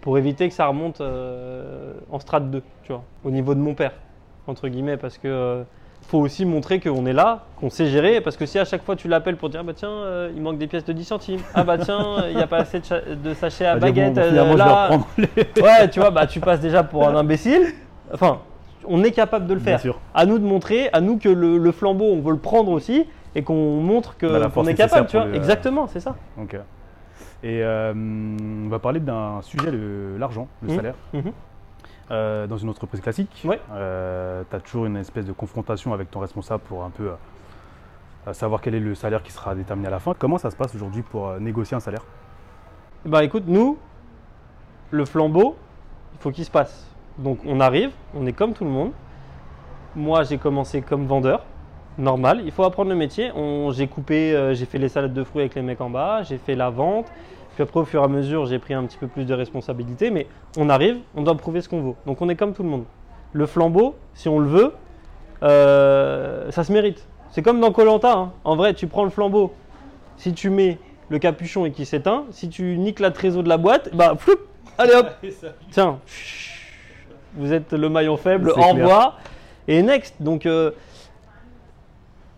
[0.00, 3.74] pour éviter que ça remonte euh, en strate 2, tu vois, au niveau de mon
[3.74, 3.92] père,
[4.46, 5.62] entre guillemets, parce que euh,
[6.02, 8.94] faut aussi montrer qu'on est là, qu'on sait gérer, parce que si à chaque fois
[8.94, 11.64] tu l'appelles pour dire, bah tiens, euh, il manque des pièces de 10 centimes, ah
[11.64, 14.56] bah tiens, il n'y a pas assez de, sachets à bon, baguette, euh, je vais
[14.56, 15.26] là, les-
[15.62, 17.66] ouais, tu vois, bah tu passes déjà pour un imbécile.
[18.12, 18.38] Enfin,
[18.86, 19.80] on est capable de le faire.
[19.80, 19.98] sûr.
[20.14, 23.04] À nous de montrer, à nous que le, le flambeau, on veut le prendre aussi
[23.34, 25.34] et qu'on montre la qu'on force est capable, tu vois.
[25.34, 26.14] Exactement, c'est ça.
[26.40, 26.56] Ok.
[27.42, 29.70] Et euh, on va parler d'un sujet,
[30.18, 30.76] l'argent, le Mhm.
[30.76, 30.94] salaire.
[31.12, 31.32] Mhm.
[32.10, 33.60] Euh, dans une entreprise classique, Ouais.
[33.68, 37.10] tu as toujours une espèce de confrontation avec ton responsable pour un peu
[38.26, 40.14] euh, savoir quel est le salaire qui sera déterminé à la fin.
[40.18, 42.02] Comment ça se passe aujourd'hui pour euh, négocier un salaire?
[43.04, 43.78] Bah écoute, nous,
[44.90, 45.56] le flambeau,
[46.14, 46.88] il faut qu'il se passe.
[47.18, 48.92] Donc on arrive, on est comme tout le monde.
[49.94, 51.44] Moi, j'ai commencé comme vendeur,
[51.98, 52.42] normal.
[52.44, 53.30] Il faut apprendre le métier.
[53.72, 56.38] J'ai coupé, euh, j'ai fait les salades de fruits avec les mecs en bas, j'ai
[56.38, 57.06] fait la vente,
[57.54, 60.10] Puis après, au fur et à mesure, j'ai pris un petit peu plus de responsabilité,
[60.10, 60.26] mais
[60.58, 61.96] on arrive, on doit prouver ce qu'on vaut.
[62.06, 62.84] Donc on est comme tout le monde.
[63.32, 64.72] Le flambeau, si on le veut,
[65.42, 67.06] euh, ça se mérite.
[67.30, 68.12] C'est comme dans Colanta.
[68.12, 68.32] Hein.
[68.44, 69.52] En vrai, tu prends le flambeau.
[70.16, 70.78] Si tu mets
[71.08, 74.38] le capuchon et qu'il s'éteint, si tu niques la trésor de la boîte, bah floup,
[74.78, 75.10] allez hop,
[75.70, 75.98] tiens,
[77.34, 79.18] vous êtes le maillon faible, au revoir.
[79.68, 80.70] Et next, donc euh,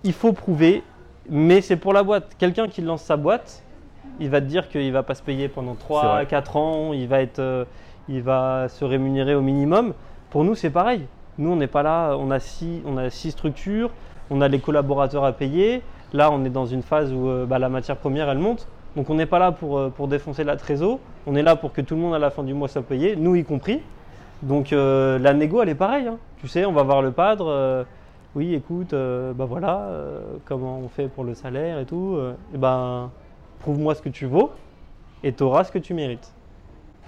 [0.05, 0.83] il faut prouver,
[1.29, 2.31] mais c'est pour la boîte.
[2.39, 3.63] Quelqu'un qui lance sa boîte,
[4.21, 6.27] il va te dire qu'il va pas se payer pendant C'est 3 vrai.
[6.27, 7.65] 4 ans, il va, être, euh,
[8.09, 9.95] il va se rémunérer au minimum.
[10.31, 11.07] Pour nous, c'est pareil.
[11.39, 13.91] Nous, on n'est pas là, on a, six, on a six structures,
[14.31, 15.83] on a les collaborateurs à payer.
[16.13, 18.67] Là, on est dans une phase où euh, bah, la matière première, elle monte.
[18.97, 20.99] Donc, on n'est pas là pour, euh, pour défoncer la trésor.
[21.27, 23.15] On est là pour que tout le monde, à la fin du mois, soit payé,
[23.17, 23.81] nous y compris.
[24.43, 26.07] Donc, la négo, elle est pareille.
[26.07, 26.17] hein.
[26.41, 27.85] Tu sais, on va voir le padre.
[28.35, 32.15] Oui, écoute, euh, bah voilà, euh, comment on fait pour le salaire et tout.
[32.17, 33.11] euh, et ben,
[33.61, 34.51] prouve-moi ce que tu vaux
[35.25, 36.33] et tu auras ce que tu mérites.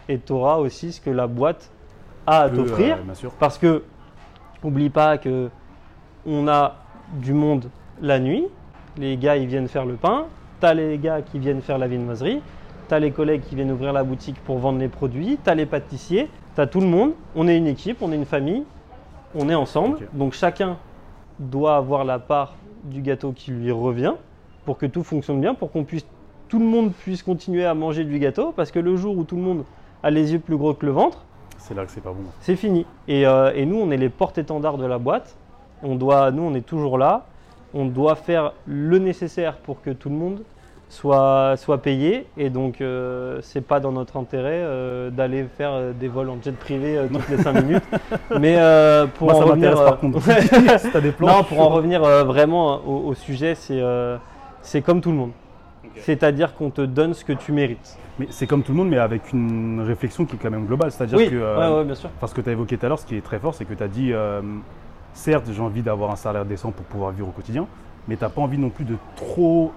[0.09, 1.71] Et tu auras aussi ce que la boîte
[2.27, 2.99] a à t'offrir.
[3.39, 3.85] Parce que,
[4.65, 5.51] oublie pas que
[6.27, 6.77] on a
[7.15, 8.47] du monde la nuit.
[8.97, 10.27] Les gars, ils viennent faire le pain.
[10.61, 12.43] Tu as les gars qui viennent faire la viennoiserie.
[12.89, 15.39] Tu as les collègues qui viennent ouvrir la boutique pour vendre les produits.
[15.43, 16.29] Tu as les pâtissiers.
[16.57, 17.13] Tu as tout le monde.
[17.37, 18.65] On est une équipe, on est une famille.
[19.35, 19.99] On est ensemble.
[20.13, 20.77] Donc chacun
[21.41, 24.15] doit avoir la part du gâteau qui lui revient
[24.65, 26.07] pour que tout fonctionne bien, pour qu'on puisse
[26.49, 28.53] tout le monde puisse continuer à manger du gâteau.
[28.53, 29.65] Parce que le jour où tout le monde
[30.03, 31.25] a les yeux plus gros que le ventre,
[31.59, 32.25] C'est là que c'est pas bon.
[32.41, 32.87] c'est fini.
[33.07, 35.37] Et, euh, et nous, on est les porte-étendards de la boîte.
[35.85, 37.27] On doit, nous, on est toujours là.
[37.73, 40.43] On doit faire le nécessaire pour que tout le monde
[40.91, 42.27] soit, soit payé.
[42.37, 46.37] Et donc, euh, c'est pas dans notre intérêt euh, d'aller faire euh, des vols en
[46.43, 47.83] jet privé euh, toutes les 5 minutes.
[48.39, 48.57] Mais
[49.15, 50.21] pour Moi, en ça revenir, par contre.
[50.79, 51.29] si t'as des plans.
[51.29, 53.81] non, pour en revenir vraiment au, au sujet, c'est
[54.63, 55.31] c'est comme tout le monde.
[55.97, 57.97] C'est-à-dire qu'on te donne ce que tu mérites.
[58.19, 60.91] Mais c'est comme tout le monde, mais avec une réflexion qui est quand même globale.
[60.93, 61.37] C'est-à-dire Oui, que.
[61.37, 62.11] ouais, ouais, bien sûr.
[62.21, 63.75] Parce que tu as évoqué tout à l'heure, ce qui est très fort, c'est que
[63.75, 64.13] tu as dit,
[65.15, 67.67] certes, j'ai envie d'avoir un salaire décent pour pouvoir vivre au quotidien,
[68.09, 69.73] mais tu n'as pas envie non plus de trop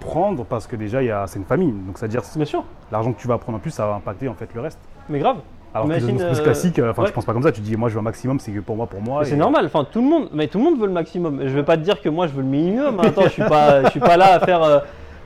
[0.00, 1.72] prendre parce que déjà, il y a- c'est une famille.
[1.72, 4.34] Donc, c'est-à-dire, Bien sûr, l'argent que tu vas prendre en plus, ça va impacter en
[4.34, 4.78] fait le reste.
[5.08, 5.36] mais grave.
[5.76, 7.08] Alors que Imagine, dans l'entreprise euh, classique, euh, enfin, ouais.
[7.08, 8.76] tu penses pas comme ça, tu dis, moi, je veux un maximum, c'est que pour
[8.76, 9.22] moi, pour moi.
[9.22, 11.40] Mais et- c'est normal, enfin tout le monde, mais tout le monde veut le maximum.
[11.42, 13.00] Je vais pas te dire que moi je veux le minimum.
[13.00, 13.06] hein.
[13.06, 14.78] Attends, je suis pas, je suis pas là à faire euh,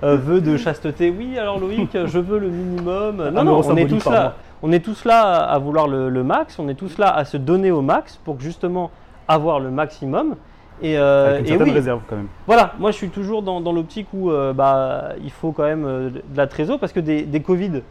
[0.05, 1.11] euh, vœu de chasteté.
[1.17, 3.17] Oui, alors Loïc, je veux le minimum.
[3.17, 4.23] Non, Un non, euro on est symbolique tous par là.
[4.23, 4.35] mois.
[4.63, 6.59] On est tous là à vouloir le, le max.
[6.59, 8.91] On est tous là à se donner au max pour justement
[9.29, 10.35] avoir le maximum.
[10.81, 12.29] Et, euh, Avec une et certaine oui, réserve quand même.
[12.47, 15.85] voilà, moi je suis toujours dans, dans l'optique où euh, bah, il faut quand même
[15.85, 17.83] euh, de la trésor parce que des, des Covid,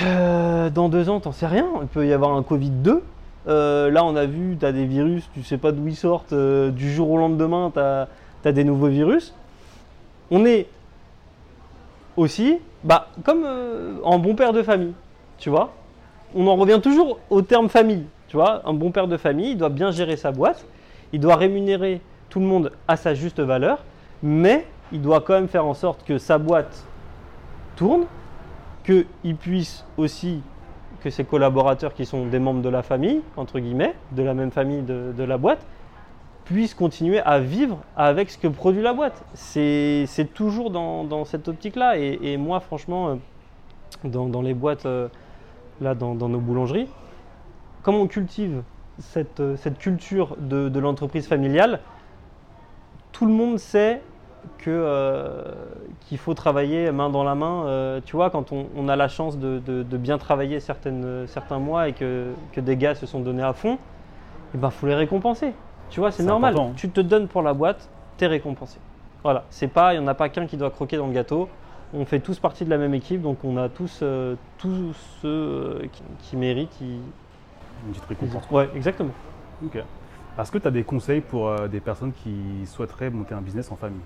[0.00, 1.66] euh, dans deux ans, t'en sais rien.
[1.80, 3.02] Il peut y avoir un Covid 2.
[3.48, 6.34] Euh, là, on a vu, tu as des virus, tu sais pas d'où ils sortent.
[6.34, 9.32] du jour au lendemain, tu as, des nouveaux virus.
[10.30, 10.66] On est
[12.16, 13.46] aussi, bah, comme
[14.02, 14.92] en bon père de famille,
[15.38, 15.72] tu vois.
[16.34, 18.62] On en revient toujours au terme famille, tu vois.
[18.66, 20.66] Un bon père de famille, il doit bien gérer sa boîte,
[21.12, 23.84] il doit rémunérer tout le monde à sa juste valeur,
[24.22, 26.84] mais il doit quand même faire en sorte que sa boîte
[27.76, 28.04] tourne,
[28.84, 30.40] qu'il puisse aussi,
[31.02, 34.50] que ses collaborateurs qui sont des membres de la famille, entre guillemets, de la même
[34.50, 35.66] famille de, de la boîte,
[36.44, 39.24] puissent continuer à vivre avec ce que produit la boîte.
[39.34, 41.98] C'est toujours dans, dans cette optique-là.
[41.98, 43.14] Et, et moi, franchement, euh,
[44.04, 45.08] dans, dans les boîtes, euh,
[45.80, 46.88] là, dans, dans nos boulangeries,
[47.82, 48.62] comme on cultive
[48.98, 51.80] cette, euh, cette culture de, de l'entreprise familiale,
[53.12, 54.02] tout le monde sait
[54.58, 55.42] que, euh,
[56.08, 57.66] qu'il faut travailler main dans la main.
[57.66, 61.26] Euh, tu vois, quand on, on a la chance de, de- de bien travailler certaines,
[61.26, 63.78] certains mois et que, que des gars se sont donnés à fond,
[64.54, 65.52] il ben, faut les récompenser.
[65.90, 66.52] Tu vois, c'est normal.
[66.54, 66.74] important, hein.
[66.76, 67.88] Tu te donnes pour la boîte,
[68.18, 68.78] t'es récompensé.
[69.22, 71.48] Voilà, c'est pas, il n'y en a pas qu'un qui doit croquer dans le gâteau.
[71.94, 75.88] On fait tous partie de la même équipe, donc on a tous, euh, tous ceux
[75.92, 76.80] qui, qui méritent.
[76.80, 77.00] ils-
[77.84, 78.50] Une petite récompense.
[78.50, 79.10] Ouais, exactement.
[79.64, 79.78] Ok.
[80.38, 83.70] Est-ce que tu as des conseils pour euh, des personnes qui souhaiteraient monter un business
[83.72, 84.00] en famille?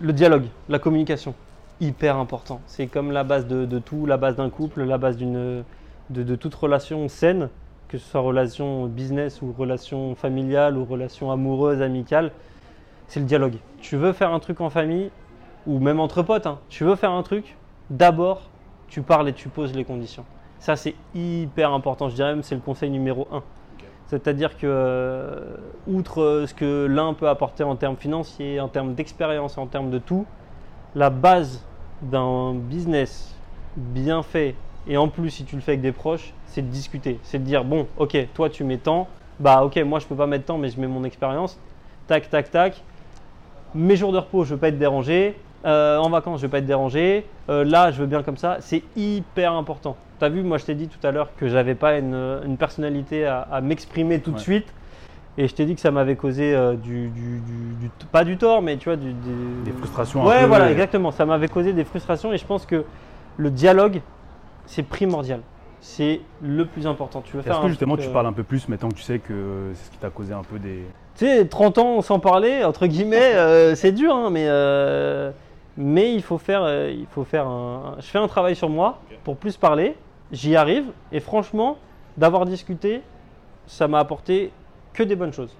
[0.00, 1.34] Le dialogue, la communication,
[1.80, 2.60] hyper important.
[2.66, 5.64] C'est comme la base de, de tout, la base d'un couple, la base d'une,
[6.10, 7.48] de, de toute relation saine,
[7.88, 12.30] que ce soit relation business ou relation familiale ou relation amoureuse, amicale.
[13.08, 13.56] C'est le dialogue.
[13.80, 15.10] Tu veux faire un truc en famille
[15.66, 17.56] ou même entre potes, hein, tu veux faire un truc,
[17.90, 18.42] d'abord
[18.88, 20.24] tu parles et tu poses les conditions.
[20.60, 23.42] Ça c'est hyper important, je dirais même c'est le conseil numéro un.
[24.08, 25.56] C'est-à-dire que, euh,
[25.86, 29.90] outre euh, ce que l'un peut apporter en termes financiers, en termes d'expérience, en termes
[29.90, 30.24] de tout,
[30.94, 31.62] la base
[32.00, 33.34] d'un business
[33.76, 34.54] bien fait,
[34.86, 37.18] et en plus si tu le fais avec des proches, c'est de discuter.
[37.22, 39.08] C'est de dire, bon, ok, toi tu mets tant,
[39.40, 41.58] bah ok, moi je peux pas mettre tant, mais je mets mon expérience,
[42.06, 42.82] tac, tac, tac.
[43.74, 45.38] Mes jours de repos, je veux pas être dérangé.
[45.64, 47.26] Euh, en vacances, je vais pas être dérangé.
[47.48, 48.58] Euh, là, je veux bien comme ça.
[48.60, 49.96] C'est hyper important.
[50.18, 52.56] Tu as vu, moi, je t'ai dit tout à l'heure que j'avais pas une, une
[52.56, 54.66] personnalité à, à m'exprimer tout de suite.
[55.36, 58.36] Et je t'ai dit que ça m'avait causé euh, du, du- du- du- pas du
[58.36, 61.12] tort, mais tu vois, du, des, frustrations un Ouais, peu, voilà, exactement.
[61.12, 62.84] Ça m'avait causé des frustrations et je pense que
[63.36, 64.00] le dialogue,
[64.66, 65.40] c'est primordial.
[65.80, 67.20] C'est le plus important.
[67.24, 69.20] Tu veux faire Est-ce que justement tu parles un peu plus maintenant que tu sais
[69.20, 70.82] que c'est ce qui t'a causé un peu des.
[71.16, 74.48] Tu sais, 30 ans sans parler, entre guillemets, c'est dur, hein, mais,
[75.78, 78.68] mais il faut faire, euh, il faut faire un, un- Je fais un travail sur
[78.68, 79.94] moi pour plus parler,
[80.32, 81.78] j'y arrive, et franchement,
[82.16, 83.00] d'avoir discuté,
[83.68, 84.50] ça m'a apporté
[84.92, 85.54] que des bonnes choses.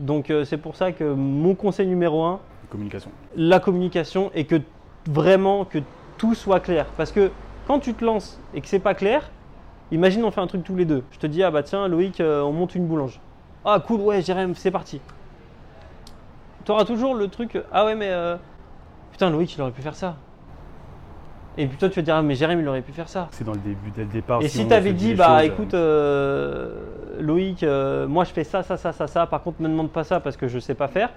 [0.00, 4.60] Donc euh, c'est pour ça que mon conseil numéro un, communication la communication et que
[5.08, 5.78] vraiment que
[6.18, 6.86] tout soit clair.
[6.96, 7.30] Parce que
[7.68, 9.30] quand tu te lances et que c'est pas clair,
[9.92, 11.04] imagine on fait un truc tous les deux.
[11.12, 13.20] Je te dis ah bah tiens Loïc euh, on monte une boulange.
[13.64, 15.00] Ah cool ouais Jérém c'est parti.
[16.64, 18.36] Tu auras toujours le truc ah ouais mais euh,
[19.16, 20.16] putain Loïc il aurait pu faire ça.
[21.56, 23.28] Et puis toi tu vas dire ah mais Jérém il aurait pu faire ça.
[23.30, 24.42] C'est dans le début, dès le départ.
[24.42, 26.70] Et si si on tu avais se dit, bah choses, écoute, euh,
[27.16, 29.90] euh, Loïc, euh, moi je fais ça, ça, ça, ça, ça, par contre, me demande
[29.90, 31.08] pas ça parce que je sais pas faire,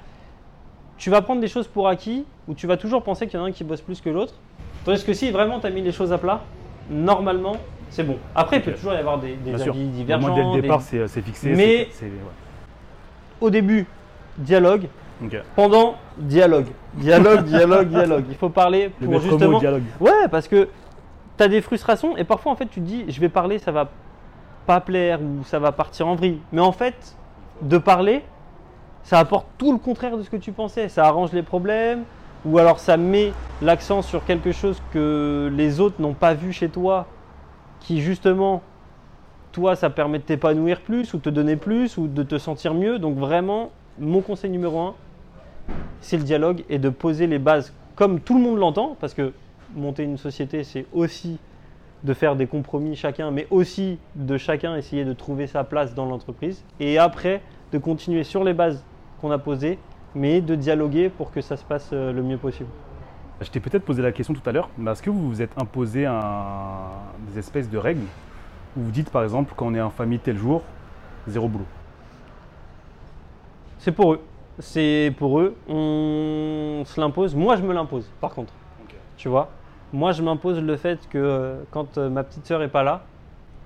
[0.97, 3.45] tu vas prendre des choses pour acquis ou tu vas toujours penser qu'il y en
[3.45, 4.33] a un qui bosse plus que l'autre?
[4.85, 6.39] Tandis que si vraiment tu as mis les choses à plat,
[6.89, 7.57] normalement,
[7.89, 8.17] c'est bon.
[8.33, 9.73] Après, il peut toujours y avoir des, des sûr.
[9.73, 11.53] avis dès le départ, c'est c'est fixé.
[11.53, 12.09] Mais- ouais.
[13.41, 13.85] Au début,
[14.37, 14.87] dialogue.
[15.55, 16.67] Pendant, dialogue.
[16.93, 18.25] Dialogue, dialogue, dialogue.
[18.29, 19.59] Il faut parler Le pour mot, justement.
[19.59, 19.83] dialogue.
[19.99, 20.67] Ouais, parce que
[21.37, 23.71] tu as des frustrations et parfois en fait tu te dis je vais parler, ça
[23.71, 23.89] va
[24.65, 26.39] pas plaire ou ça va partir en vrille.
[26.51, 27.15] Mais en fait,
[27.61, 28.23] de parler,
[29.03, 30.89] ça apporte tout le contraire de ce que tu pensais.
[30.89, 32.03] Ça arrange les problèmes
[32.45, 36.69] ou alors ça met l'accent sur quelque chose que les autres n'ont pas vu chez
[36.69, 37.05] toi
[37.81, 38.61] qui justement
[39.51, 42.99] toi ça permet de t'épanouir plus ou te donner plus ou de te sentir mieux.
[42.99, 44.95] Donc vraiment, mon conseil numéro un,
[46.01, 49.33] c'est le dialogue et de poser les bases comme tout le monde l'entend, parce que
[49.75, 51.37] monter une société, c'est aussi
[52.03, 56.05] de faire des compromis chacun, mais aussi de chacun essayer de trouver sa place dans
[56.05, 56.63] l'entreprise.
[56.79, 57.41] Et après,
[57.73, 58.83] de continuer sur les bases
[59.19, 59.77] qu'on a posées,
[60.15, 62.69] mais de dialoguer pour que ça se passe euh, le mieux possible.
[63.41, 65.51] Je t'ai peut-être posé la question tout à l'heure, mais est-ce que vous vous êtes
[65.61, 66.89] imposé un-
[67.29, 68.05] des espèces de règles
[68.77, 70.61] où vous dites par exemple quand on est en famille tel jour,
[71.27, 71.65] zéro boulot?
[73.77, 74.21] C'est pour eux.
[74.59, 75.55] C'est pour eux.
[75.67, 77.35] On se l'impose.
[77.35, 78.53] Moi, je me l'impose, par contre.
[79.17, 79.49] Tu vois?
[79.91, 83.01] Moi, je m'impose le fait que euh, quand euh, ma petite sœur est pas là,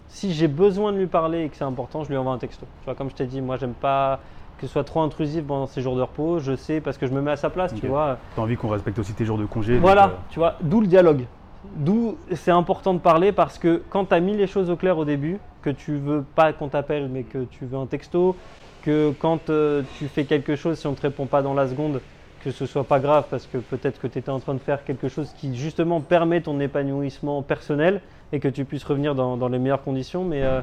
[0.07, 2.65] si j'ai besoin de lui parler et que c'est important, je lui envoie un texto.
[2.81, 4.19] Tu vois, comme je t'ai dit, moi, j'aime pas
[4.57, 6.39] que ce soit trop intrusif pendant ses jours de repos.
[6.39, 8.17] Je sais parce que je me mets à sa place, tu vois.
[8.35, 10.79] T'as envie qu'on respecte aussi tes jours de congé donc, Voilà, euh, tu vois, d'où
[10.81, 11.25] le dialogue.
[11.75, 14.97] D'où c'est important de parler parce que quand tu as mis les choses au clair
[14.97, 18.35] au début, que tu veux pas qu'on t'appelle mais que tu veux un texto,
[18.83, 21.67] que quand euh, tu fais quelque chose, si on ne te répond pas dans la
[21.67, 22.03] seconde,
[22.39, 24.83] que ce soit pas grave parce que peut-être que tu étais en train de faire
[24.83, 28.01] quelque chose qui justement permet ton épanouissement personnel
[28.33, 30.25] et que tu puisses revenir dans, les meilleures conditions.
[30.25, 30.61] Mais, euh,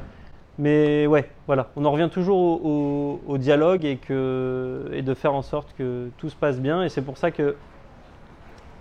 [0.59, 5.73] mais ouais, voilà, on en revient toujours au, dialogue et, et de faire en sorte
[5.73, 6.83] que tout se passe bien.
[6.83, 7.57] Et c'est pour ça que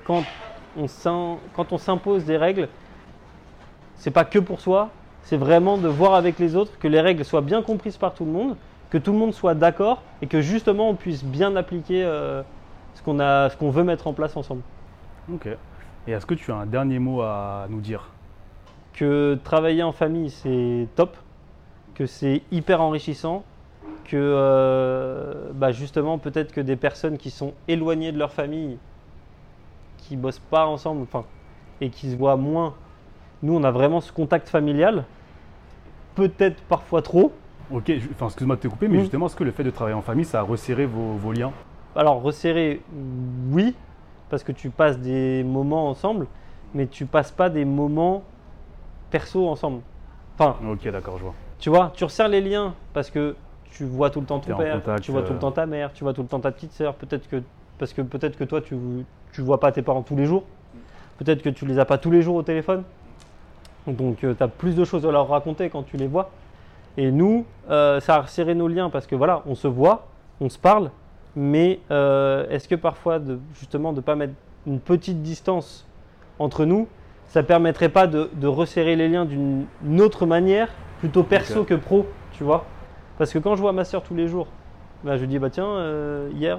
[0.04, 0.26] quand
[0.76, 2.68] on s'im- quand on s'impose des règles,
[3.94, 7.24] c'est pas que pour soi, c'est vraiment de voir avec les autres que les règles
[7.24, 8.56] soient bien comprises par tout le monde,
[8.90, 12.42] que tout le monde soit d'accord et que justement on puisse bien appliquer euh,
[12.94, 14.62] ce qu'on a, ce qu'on veut mettre en place ensemble.
[15.32, 15.48] Ok.
[16.06, 18.10] Et est-ce que tu as un dernier mot à nous dire?
[18.92, 21.16] Que travailler en famille c'est top,
[21.94, 23.44] que c'est hyper enrichissant,
[24.04, 28.78] que euh, bah, justement peut-être que des personnes qui sont éloignées de leur famille,
[29.98, 31.24] qui bossent pas ensemble, enfin,
[31.80, 32.74] et qui se voient moins.
[33.42, 35.04] Nous, on a vraiment ce contact familial,
[36.14, 37.32] peut-être parfois trop.
[37.72, 39.00] Ok, enfin excuse-moi de te couper, mais Mm.
[39.00, 41.52] justement, est-ce que le fait de travailler en famille, ça a resserré vos, vos liens?
[41.94, 42.82] Alors resserrer,
[43.52, 43.74] oui,
[44.28, 46.26] parce que tu passes des moments ensemble,
[46.74, 48.22] mais tu passes pas des moments
[49.10, 49.82] perso ensemble.
[50.38, 51.34] Enfin, Ok, d'accord, je vois.
[51.58, 53.36] tu vois, tu resserres les liens parce que
[53.72, 55.34] tu vois tout le temps ton père, contact, tu vois tout euh.
[55.34, 56.94] le temps ta mère, tu vois tout le temps ta petite sœur.
[56.94, 57.42] Peut-être que
[57.78, 58.76] parce que peut-être que toi tu
[59.32, 60.44] tu vois pas tes parents tous les jours.
[61.18, 62.82] Peut-être que tu les as pas tous les jours au téléphone.
[63.86, 66.30] Donc tu as plus de choses à leur raconter quand tu les vois.
[66.96, 70.08] Et nous, euh, ça a resserré nos liens parce que voilà, on se voit,
[70.40, 70.90] on se parle,
[71.36, 74.34] mais euh, est-ce que parfois, de, justement, de ne pas mettre
[74.66, 75.86] une petite distance
[76.38, 76.88] entre nous,
[77.28, 80.68] ça permettrait pas de, de resserrer les liens d'une une autre manière,
[80.98, 82.64] plutôt perso que pro, tu vois?
[83.18, 84.48] Parce que quand je vois ma soeur tous les jours,
[85.04, 86.58] bah, je lui dis, bah tiens, euh, hier,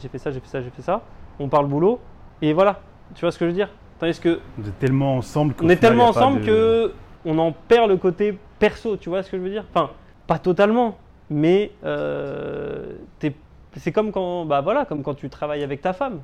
[0.00, 1.02] j'ai fait ça, j'ai fait ça, j'ai fait ça,
[1.40, 1.98] on parle boulot,
[2.40, 2.80] et voilà,
[3.14, 3.68] tu vois ce que je veux dire?
[3.98, 6.92] Tandis que Vous êtes tellement ensemble qu'au on est tellement ensemble de- que
[7.24, 9.64] on en perd le côté perso, tu vois ce que je veux dire?
[9.74, 9.90] Enfin,
[10.28, 10.96] pas totalement,
[11.28, 13.34] mais euh, t'es-
[13.76, 16.20] c'est comme quand, bah voilà, comme quand tu travailles avec ta femme.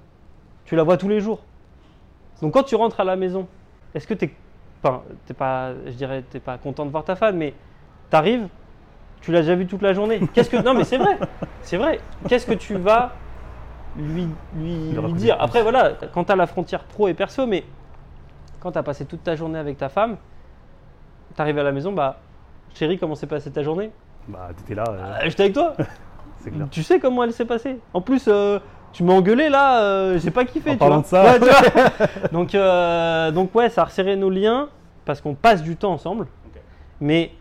[0.64, 1.40] Tu la vois tous les jours.
[2.40, 3.48] Donc quand tu rentres à la maison,
[3.92, 4.30] est-ce que tu es,
[4.84, 7.54] enfin, t'es pas, je dirais, t'es pas content de voir ta femme, mais
[8.08, 8.46] tu arrives,
[9.20, 10.20] tu l'as déjà vu toute la journée.
[10.32, 11.18] Qu'est-ce que non mais c'est vrai,
[11.62, 11.98] c'est vrai.
[12.28, 13.16] Qu'est-ce que tu vas
[13.96, 15.36] lui, lui, Lui dire?
[15.40, 17.64] Après voilà, quand tu as la frontière pro et perso, mais
[18.60, 20.18] quand tu as passé toute ta journée avec ta femme,
[21.34, 22.20] tu arrives à la maison, bah
[22.74, 23.90] chérie, comment s'est passée ta journée?
[24.28, 25.74] Bah, t'étais là, euh, Ah, J'étais avec toi.
[26.38, 26.66] c'est clair.
[26.70, 27.78] Tu sais comment elle s'est passée?
[27.94, 28.58] En plus, euh,
[28.92, 30.70] tu m'as engueulé là, euh, j'ai pas kiffé.
[30.70, 31.02] En tu parlant vois.
[31.02, 31.22] de ça.
[31.24, 32.06] Ouais, tu vois.
[32.32, 34.68] donc, donc ouais, ça a resserré nos liens
[35.04, 36.26] parce qu'on passe du temps ensemble.
[37.00, 37.32] Mais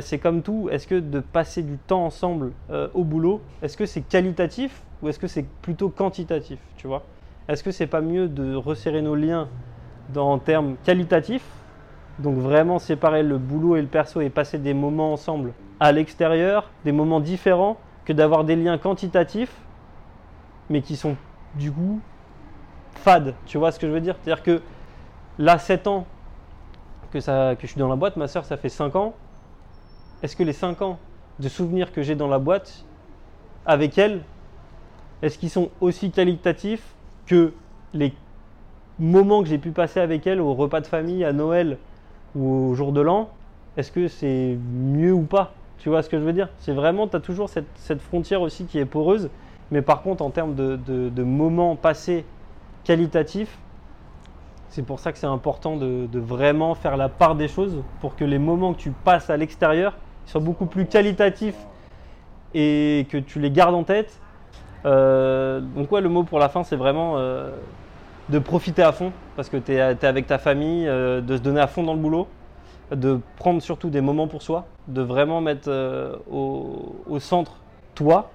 [0.00, 0.68] c'est comme tout.
[0.70, 2.52] Est-ce que de passer du temps ensemble
[2.94, 7.02] au boulot, est-ce que c'est qualitatif ou est-ce que c'est plutôt quantitatif Tu vois?
[7.48, 9.48] Est-ce que c'est pas mieux de resserrer nos liens
[10.12, 11.44] dans, en termes qualitatifs
[12.18, 16.70] donc vraiment séparer le boulot et le perso et passer des moments ensemble à l'extérieur,
[16.84, 19.54] des moments différents, que d'avoir des liens quantitatifs,
[20.70, 21.16] mais qui sont
[21.54, 22.00] du coup
[22.94, 23.34] fades.
[23.46, 24.16] Tu vois ce que je veux dire?
[24.22, 24.62] C'est-à-dire que
[25.38, 26.06] là, 7 ans
[27.10, 29.14] que, ça, que je suis dans la boîte, ma soeur, ça fait 5 ans.
[30.22, 30.98] Est-ce que les 5 ans
[31.38, 32.84] de souvenirs que j'ai dans la boîte
[33.66, 34.22] avec elle,
[35.22, 36.94] est-ce qu'ils sont aussi qualitatifs
[37.26, 37.52] que
[37.92, 38.14] les
[38.98, 41.78] moments que j'ai pu passer avec elle au repas de famille, à Noël
[42.34, 43.28] ou au jour de l'an,
[43.76, 45.52] est-ce que c'est mieux ou pas?
[45.78, 46.48] Tu vois ce que je veux dire?
[46.58, 49.28] C'est vraiment, tu as toujours cette, frontière aussi qui est poreuse,
[49.70, 52.24] mais par contre, en termes de, moments passés
[52.84, 53.58] qualitatifs,
[54.68, 58.16] c'est pour ça que c'est important de, de vraiment faire la part des choses pour
[58.16, 59.94] que les moments que tu passes à l'extérieur
[60.26, 61.56] soient beaucoup plus qualitatifs
[62.54, 64.18] et que tu les gardes en tête.
[64.86, 67.50] Euh, donc ouais, le mot pour la fin, c'est vraiment euh,
[68.28, 71.60] de profiter à fond parce que tu es, avec ta famille, euh, de se donner
[71.60, 72.26] à fond dans le boulot,
[72.90, 77.56] de prendre surtout des moments pour soi, de vraiment mettre euh, au, au centre
[77.94, 78.30] toi,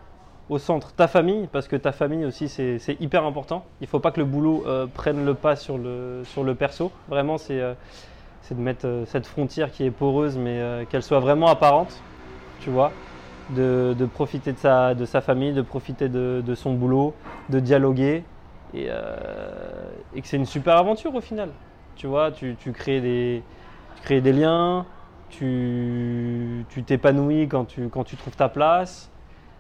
[0.49, 3.65] au centre ta famille, parce que ta famille aussi c'est hyper important.
[3.81, 6.55] Il ne faut pas que le boulot euh, prenne le pas sur le, sur le
[6.55, 6.91] perso.
[7.07, 12.01] Vraiment, c'est de mettre cette frontière qui est poreuse, mais qu'elle soit vraiment apparente,
[12.61, 12.91] tu vois.
[13.51, 17.13] De, de profiter de sa, de sa famille, de profiter de son boulot,
[17.49, 18.23] de dialoguer,
[18.73, 19.15] et, euh,
[20.15, 21.49] et que c'est une super aventure au final.
[21.95, 24.85] Tu vois, tu, crées, des, liens,
[25.29, 29.11] tu t'épanouis quand tu, trouves ta place.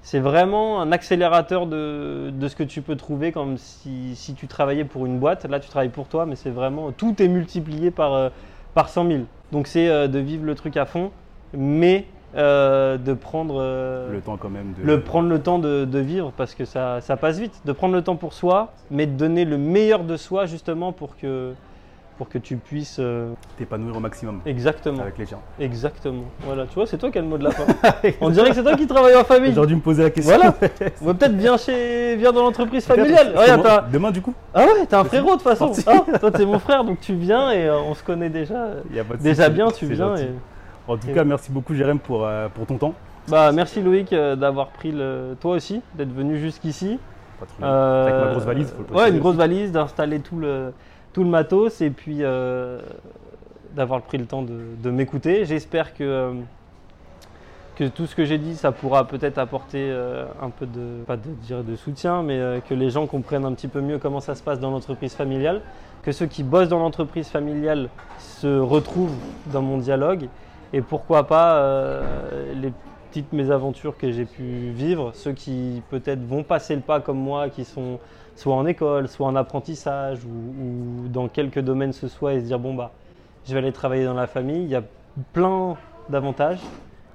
[0.01, 4.85] C'est vraiment un accélérateur de, ce que tu peux trouver comme si, si tu travaillais
[4.85, 5.45] pour une boîte.
[5.45, 8.29] Là, tu travailles pour toi, mais c'est vraiment tout est multiplié par, euh,
[8.73, 9.19] par 100 000.
[9.51, 11.11] Donc, c'est euh, de vivre le truc à fond,
[11.53, 12.05] mais
[12.35, 14.85] euh, de prendre euh, Le temps quand même de.
[14.85, 17.61] le prendre le temps de, de vivre parce que ça, ça passe vite.
[17.65, 21.15] De prendre le temps pour soi, mais de donner le meilleur de soi justement pour
[21.17, 21.53] que,
[22.19, 22.97] pour que tu puisses.
[22.99, 25.01] euh, T'épanouir au maximum exactement.
[25.01, 25.41] avec les gens.
[25.59, 26.25] Exactement.
[26.41, 27.63] Voilà, tu vois, c'est toi qui as le mot de la fin.
[28.21, 29.53] On dirait que c'est toi qui travailles en famille.
[29.53, 30.35] J'aurais dû me poser la question.
[30.35, 30.53] Voilà.
[31.01, 33.33] Ouais, peut-être viens chez, viens dans l'entreprise familiale.
[33.35, 35.71] Regarde, demain- Demain, du coup ah ouais, t'as un frérot de toute façon.
[35.87, 38.67] Ah, toi, t'es mon frère, donc tu viens et euh, on se connaît déjà.
[38.91, 40.13] il y a pas de Déjà bien, tu viens.
[40.89, 42.93] En tout cas, merci beaucoup, Jérém, pour, euh, pour ton temps.
[43.27, 46.97] Bah, merci Loïc euh, d'avoir pris le, toi aussi, d'être venu jusqu'ici.
[47.61, 50.73] Euh, Avec ma grosse valise, faut le Ouais, une grosse valise, d'installer tout le,
[51.13, 52.79] tout le matos et puis euh,
[53.75, 55.45] d'avoir pris le temps de, de m'écouter.
[55.45, 56.33] J'espère que,
[57.75, 59.95] que tout ce que j'ai dit, ça pourra peut-être apporter
[60.41, 63.67] un peu de, pas de dire de soutien, mais que les gens comprennent un petit
[63.67, 65.61] peu mieux comment ça se passe dans l'entreprise familiale,
[66.01, 69.15] que ceux qui bossent dans l'entreprise familiale se retrouvent
[69.53, 70.27] dans mon dialogue
[70.73, 72.71] et pourquoi pas euh, les
[73.09, 77.49] petites mésaventures que j'ai pu vivre, ceux qui peut-être vont passer le pas comme moi,
[77.49, 77.99] qui sont
[78.35, 82.45] soit en école, soit en apprentissage ou, ou dans quelques domaines ce soit et se
[82.45, 82.91] dire bon bah
[83.45, 84.83] je vais aller travailler dans la famille, il y a
[85.33, 85.75] plein
[86.09, 86.59] d'avantages,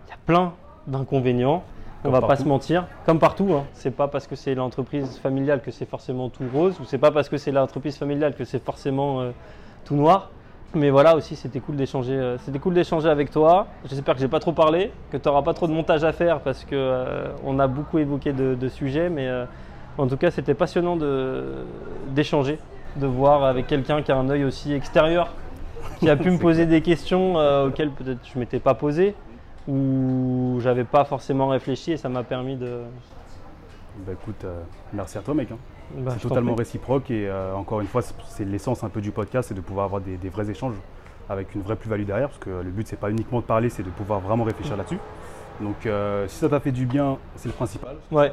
[0.06, 0.52] il y a plein
[0.86, 1.62] d'inconvénients.
[2.06, 3.54] On va pas se mentir, comme partout.
[3.54, 3.64] Hein.
[3.72, 7.10] C'est pas parce que c'est l'entreprise familiale que c'est forcément tout rose, ou c'est pas
[7.10, 9.30] parce que c'est l'entreprise familiale que c'est forcément euh,
[9.86, 10.30] tout noir.
[10.74, 12.14] Mais voilà aussi, c'était cool d'échanger.
[12.14, 13.68] euh, c'était cool d'échanger avec toi.
[13.84, 16.40] J'espère que j'ai pas trop parlé, que tu n'auras pas trop de montage à faire
[16.40, 19.44] parce que euh, on a beaucoup évoqué de, de sujets, mais euh,
[19.98, 21.64] en tout cas, c'était passionnant de
[22.08, 22.58] d'échanger,
[22.96, 25.32] de voir avec quelqu'un qui a un œil aussi extérieur,
[26.00, 29.14] qui a pu me poser des questions euh, auxquelles peut-être je m'étais pas posé
[29.68, 32.80] ou j'avais pas forcément réfléchi et ça m'a permis de.
[33.98, 34.44] Bah écoute,
[34.92, 35.52] merci à toi, mec.
[35.52, 35.58] hein.
[35.98, 39.48] Bah, c'est totalement réciproque et euh, encore une fois, c'est- l'essence un peu du podcast,
[39.48, 40.74] c'est de pouvoir avoir des, des vrais échanges
[41.28, 43.82] avec une vraie plus-value derrière, parce que le but c'est pas uniquement de parler, c'est
[43.82, 44.98] de pouvoir vraiment réfléchir là-dessus.
[45.60, 47.96] Donc euh, si ça t'a fait du bien, c'est le principal.
[48.10, 48.32] Ouais.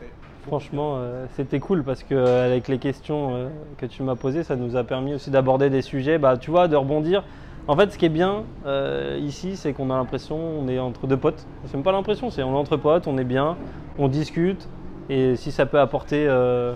[0.00, 0.10] Fait.
[0.46, 4.76] Franchement, euh, c'était cool parce que avec les questions que tu m'as posées, ça nous
[4.76, 7.24] a permis aussi d'aborder des sujets, bah, tu vois, de rebondir.
[7.68, 11.06] En fait, ce qui est bien euh, ici, c'est qu'on a l'impression on est entre
[11.08, 11.44] deux potes.
[11.66, 13.56] C'est même pas l'impression, c'est on est entre potes, on est bien,
[13.98, 14.68] on discute,
[15.08, 16.74] et si ça peut apporter euh,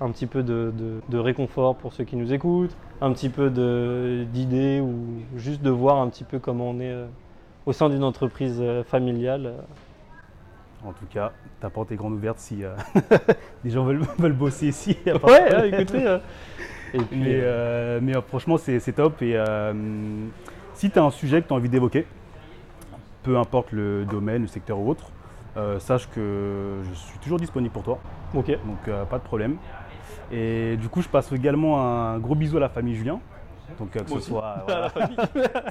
[0.00, 3.50] un petit peu de, de- de réconfort pour ceux qui nous écoutent, un petit peu
[3.50, 4.94] d'idées ou
[5.36, 7.06] juste de voir un petit peu comment on est euh,
[7.66, 9.54] au sein d'une entreprise euh, familiale.
[10.84, 12.62] En tout cas, ta porte est grande ouverte si
[13.64, 14.96] des gens veulent, veulent bosser ici.
[15.06, 16.18] Ouais, ouais, écoutez.
[16.94, 19.22] Et puis, Mais, mais, franchement, c'est top.
[19.22, 19.40] Et
[20.74, 22.04] si tu as un sujet que tu as envie d'évoquer,
[23.22, 25.04] peu importe le domaine, le secteur ou autre,
[25.56, 27.98] euh, sache que je suis toujours disponible pour toi.
[28.34, 28.46] ok.
[28.48, 29.56] Donc euh, pas de problème.
[30.30, 33.20] Et du coup, je passe également un gros bisou à la famille Julien.
[33.78, 34.28] Donc euh, que Moi ce aussi.
[34.30, 34.90] soit voilà,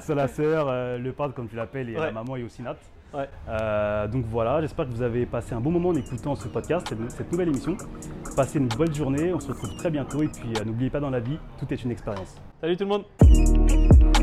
[0.00, 0.66] c'est la sœur,
[0.98, 2.06] le père comme tu l'appelles, et Ouais.
[2.06, 2.76] la maman et aussi Nat.
[3.14, 3.28] Ouais.
[4.08, 7.10] Donc voilà, j'espère que vous avez passé un bon moment en écoutant ce podcast, cette,
[7.10, 7.76] cette nouvelle émission.
[8.36, 11.20] Passez une bonne journée, on se retrouve très bientôt et puis n'oubliez pas dans la
[11.20, 12.40] vie, tout est une expérience.
[12.60, 14.21] Salut tout le monde